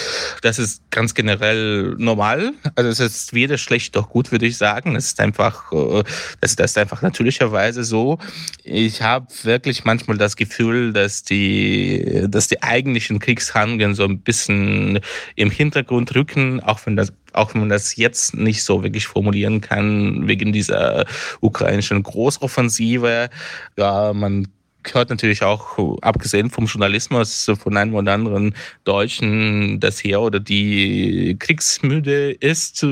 [0.42, 2.52] Das ist ganz generell normal.
[2.76, 4.94] Also es ist weder schlecht noch gut, würde ich sagen.
[4.96, 6.04] Es ist einfach, äh,
[6.40, 8.18] das ist einfach natürlicherweise so.
[8.62, 15.00] Ich habe wirklich manchmal das Gefühl, dass die, dass die eigentlichen Kriegshandlungen so ein bisschen
[15.34, 19.60] im Hintergrund rücken, auch wenn das auch wenn man das jetzt nicht so wirklich formulieren
[19.60, 21.04] kann, wegen dieser
[21.40, 23.28] ukrainischen Großoffensive.
[23.76, 24.48] Ja, man
[24.92, 31.36] hört natürlich auch, abgesehen vom Journalismus, von einem oder anderen Deutschen, dass er oder die
[31.38, 32.86] kriegsmüde ist.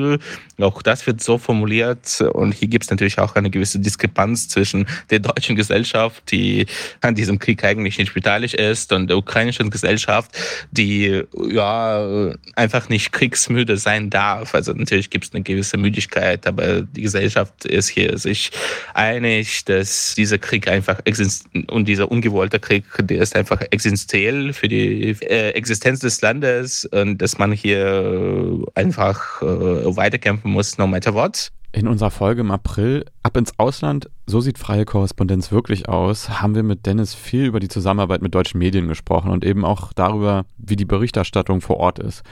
[0.60, 2.20] Auch das wird so formuliert.
[2.20, 6.66] Und hier gibt es natürlich auch eine gewisse Diskrepanz zwischen der deutschen Gesellschaft, die
[7.00, 10.30] an diesem Krieg eigentlich nicht beteiligt ist, und der ukrainischen Gesellschaft,
[10.70, 14.54] die ja einfach nicht kriegsmüde sein darf.
[14.54, 18.50] Also natürlich gibt es eine gewisse Müdigkeit, aber die Gesellschaft ist hier sich
[18.94, 24.68] einig, dass dieser Krieg einfach existiert und dieser ungewollte Krieg, der ist einfach existenziell für
[24.68, 31.14] die äh, Existenz des Landes und dass man hier einfach äh, weiterkämpfen muss, no matter
[31.14, 31.50] what.
[31.72, 36.54] In unserer Folge im April Ab ins Ausland, so sieht freie Korrespondenz wirklich aus, haben
[36.54, 40.44] wir mit Dennis viel über die Zusammenarbeit mit deutschen Medien gesprochen und eben auch darüber,
[40.56, 42.22] wie die Berichterstattung vor Ort ist.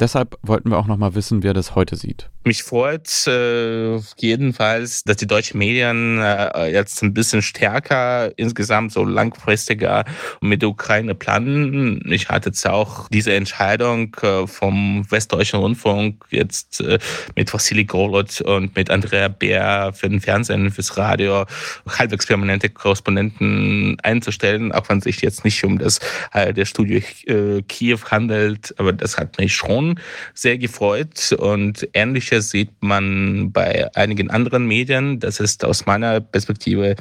[0.00, 2.30] Deshalb wollten wir auch noch mal wissen, wie er das heute sieht.
[2.44, 9.04] Mich freut äh, jedenfalls, dass die deutschen Medien äh, jetzt ein bisschen stärker insgesamt so
[9.04, 10.04] langfristiger
[10.40, 12.00] mit der Ukraine planen.
[12.10, 16.98] Ich hatte jetzt auch diese Entscheidung äh, vom Westdeutschen Rundfunk jetzt äh,
[17.36, 21.44] mit Vassili Golot und mit Andrea Bär für den Fernsehen, fürs Radio
[21.86, 25.98] halbwegs permanente Korrespondenten einzustellen, auch wenn es sich jetzt nicht um das
[26.32, 29.87] äh, der Studio äh, Kiew handelt, aber das hat mich schon
[30.34, 35.20] sehr gefreut und ähnliches sieht man bei einigen anderen Medien.
[35.20, 36.96] Das ist aus meiner Perspektive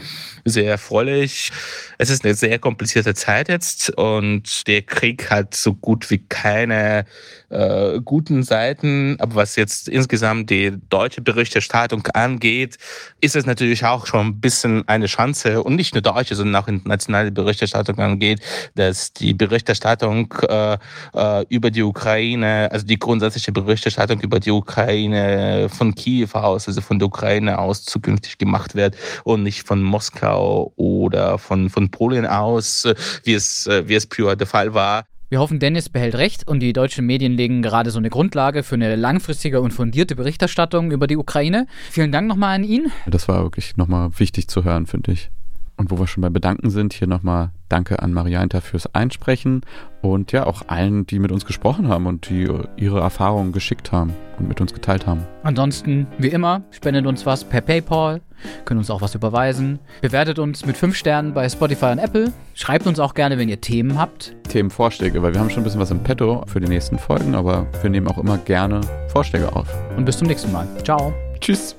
[0.45, 1.51] sehr erfreulich.
[1.97, 7.05] Es ist eine sehr komplizierte Zeit jetzt und der Krieg hat so gut wie keine
[7.49, 9.15] äh, guten Seiten.
[9.19, 12.77] Aber was jetzt insgesamt die deutsche Berichterstattung angeht,
[13.21, 16.67] ist es natürlich auch schon ein bisschen eine Chance und nicht nur deutsche, sondern auch
[16.67, 18.41] internationale Berichterstattung angeht,
[18.75, 20.77] dass die Berichterstattung äh,
[21.13, 26.81] äh, über die Ukraine, also die grundsätzliche Berichterstattung über die Ukraine von Kiew aus, also
[26.81, 32.27] von der Ukraine aus zukünftig gemacht wird und nicht von Moskau oder von, von Polen
[32.27, 32.87] aus,
[33.23, 35.05] wie es, wie es früher der Fall war.
[35.29, 38.75] Wir hoffen, Dennis behält recht und die deutschen Medien legen gerade so eine Grundlage für
[38.75, 41.65] eine langfristige und fundierte Berichterstattung über die Ukraine.
[41.89, 42.91] Vielen Dank nochmal an ihn.
[43.07, 45.29] Das war wirklich nochmal wichtig zu hören, finde ich.
[45.77, 49.61] Und wo wir schon bei Bedanken sind, hier nochmal Danke an Marianta fürs Einsprechen
[50.01, 54.13] und ja auch allen, die mit uns gesprochen haben und die ihre Erfahrungen geschickt haben
[54.39, 55.21] und mit uns geteilt haben.
[55.43, 58.21] Ansonsten, wie immer, spendet uns was per PayPal,
[58.65, 59.79] könnt uns auch was überweisen.
[60.01, 62.33] Bewertet uns mit 5 Sternen bei Spotify und Apple.
[62.55, 64.35] Schreibt uns auch gerne, wenn ihr Themen habt.
[64.49, 67.67] Themenvorschläge, weil wir haben schon ein bisschen was im Petto für die nächsten Folgen, aber
[67.81, 69.67] wir nehmen auch immer gerne Vorschläge auf.
[69.95, 70.67] Und bis zum nächsten Mal.
[70.83, 71.13] Ciao.
[71.39, 71.75] Tschüss.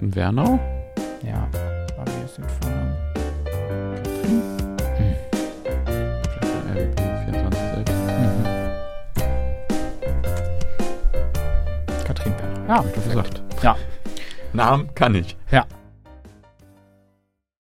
[0.00, 0.60] Wernau?
[1.34, 1.48] Ja,
[2.04, 2.94] mir jetzt entfallen.
[3.96, 4.42] Katrin?
[4.96, 5.16] Hm.
[6.30, 7.98] Vielleicht bei RBB 24 selbst.
[12.06, 12.68] Katrin Berner.
[12.68, 13.42] Ja, doch gesagt.
[13.62, 13.76] Ja.
[14.52, 15.36] Namen kann ich.
[15.50, 15.66] Ja.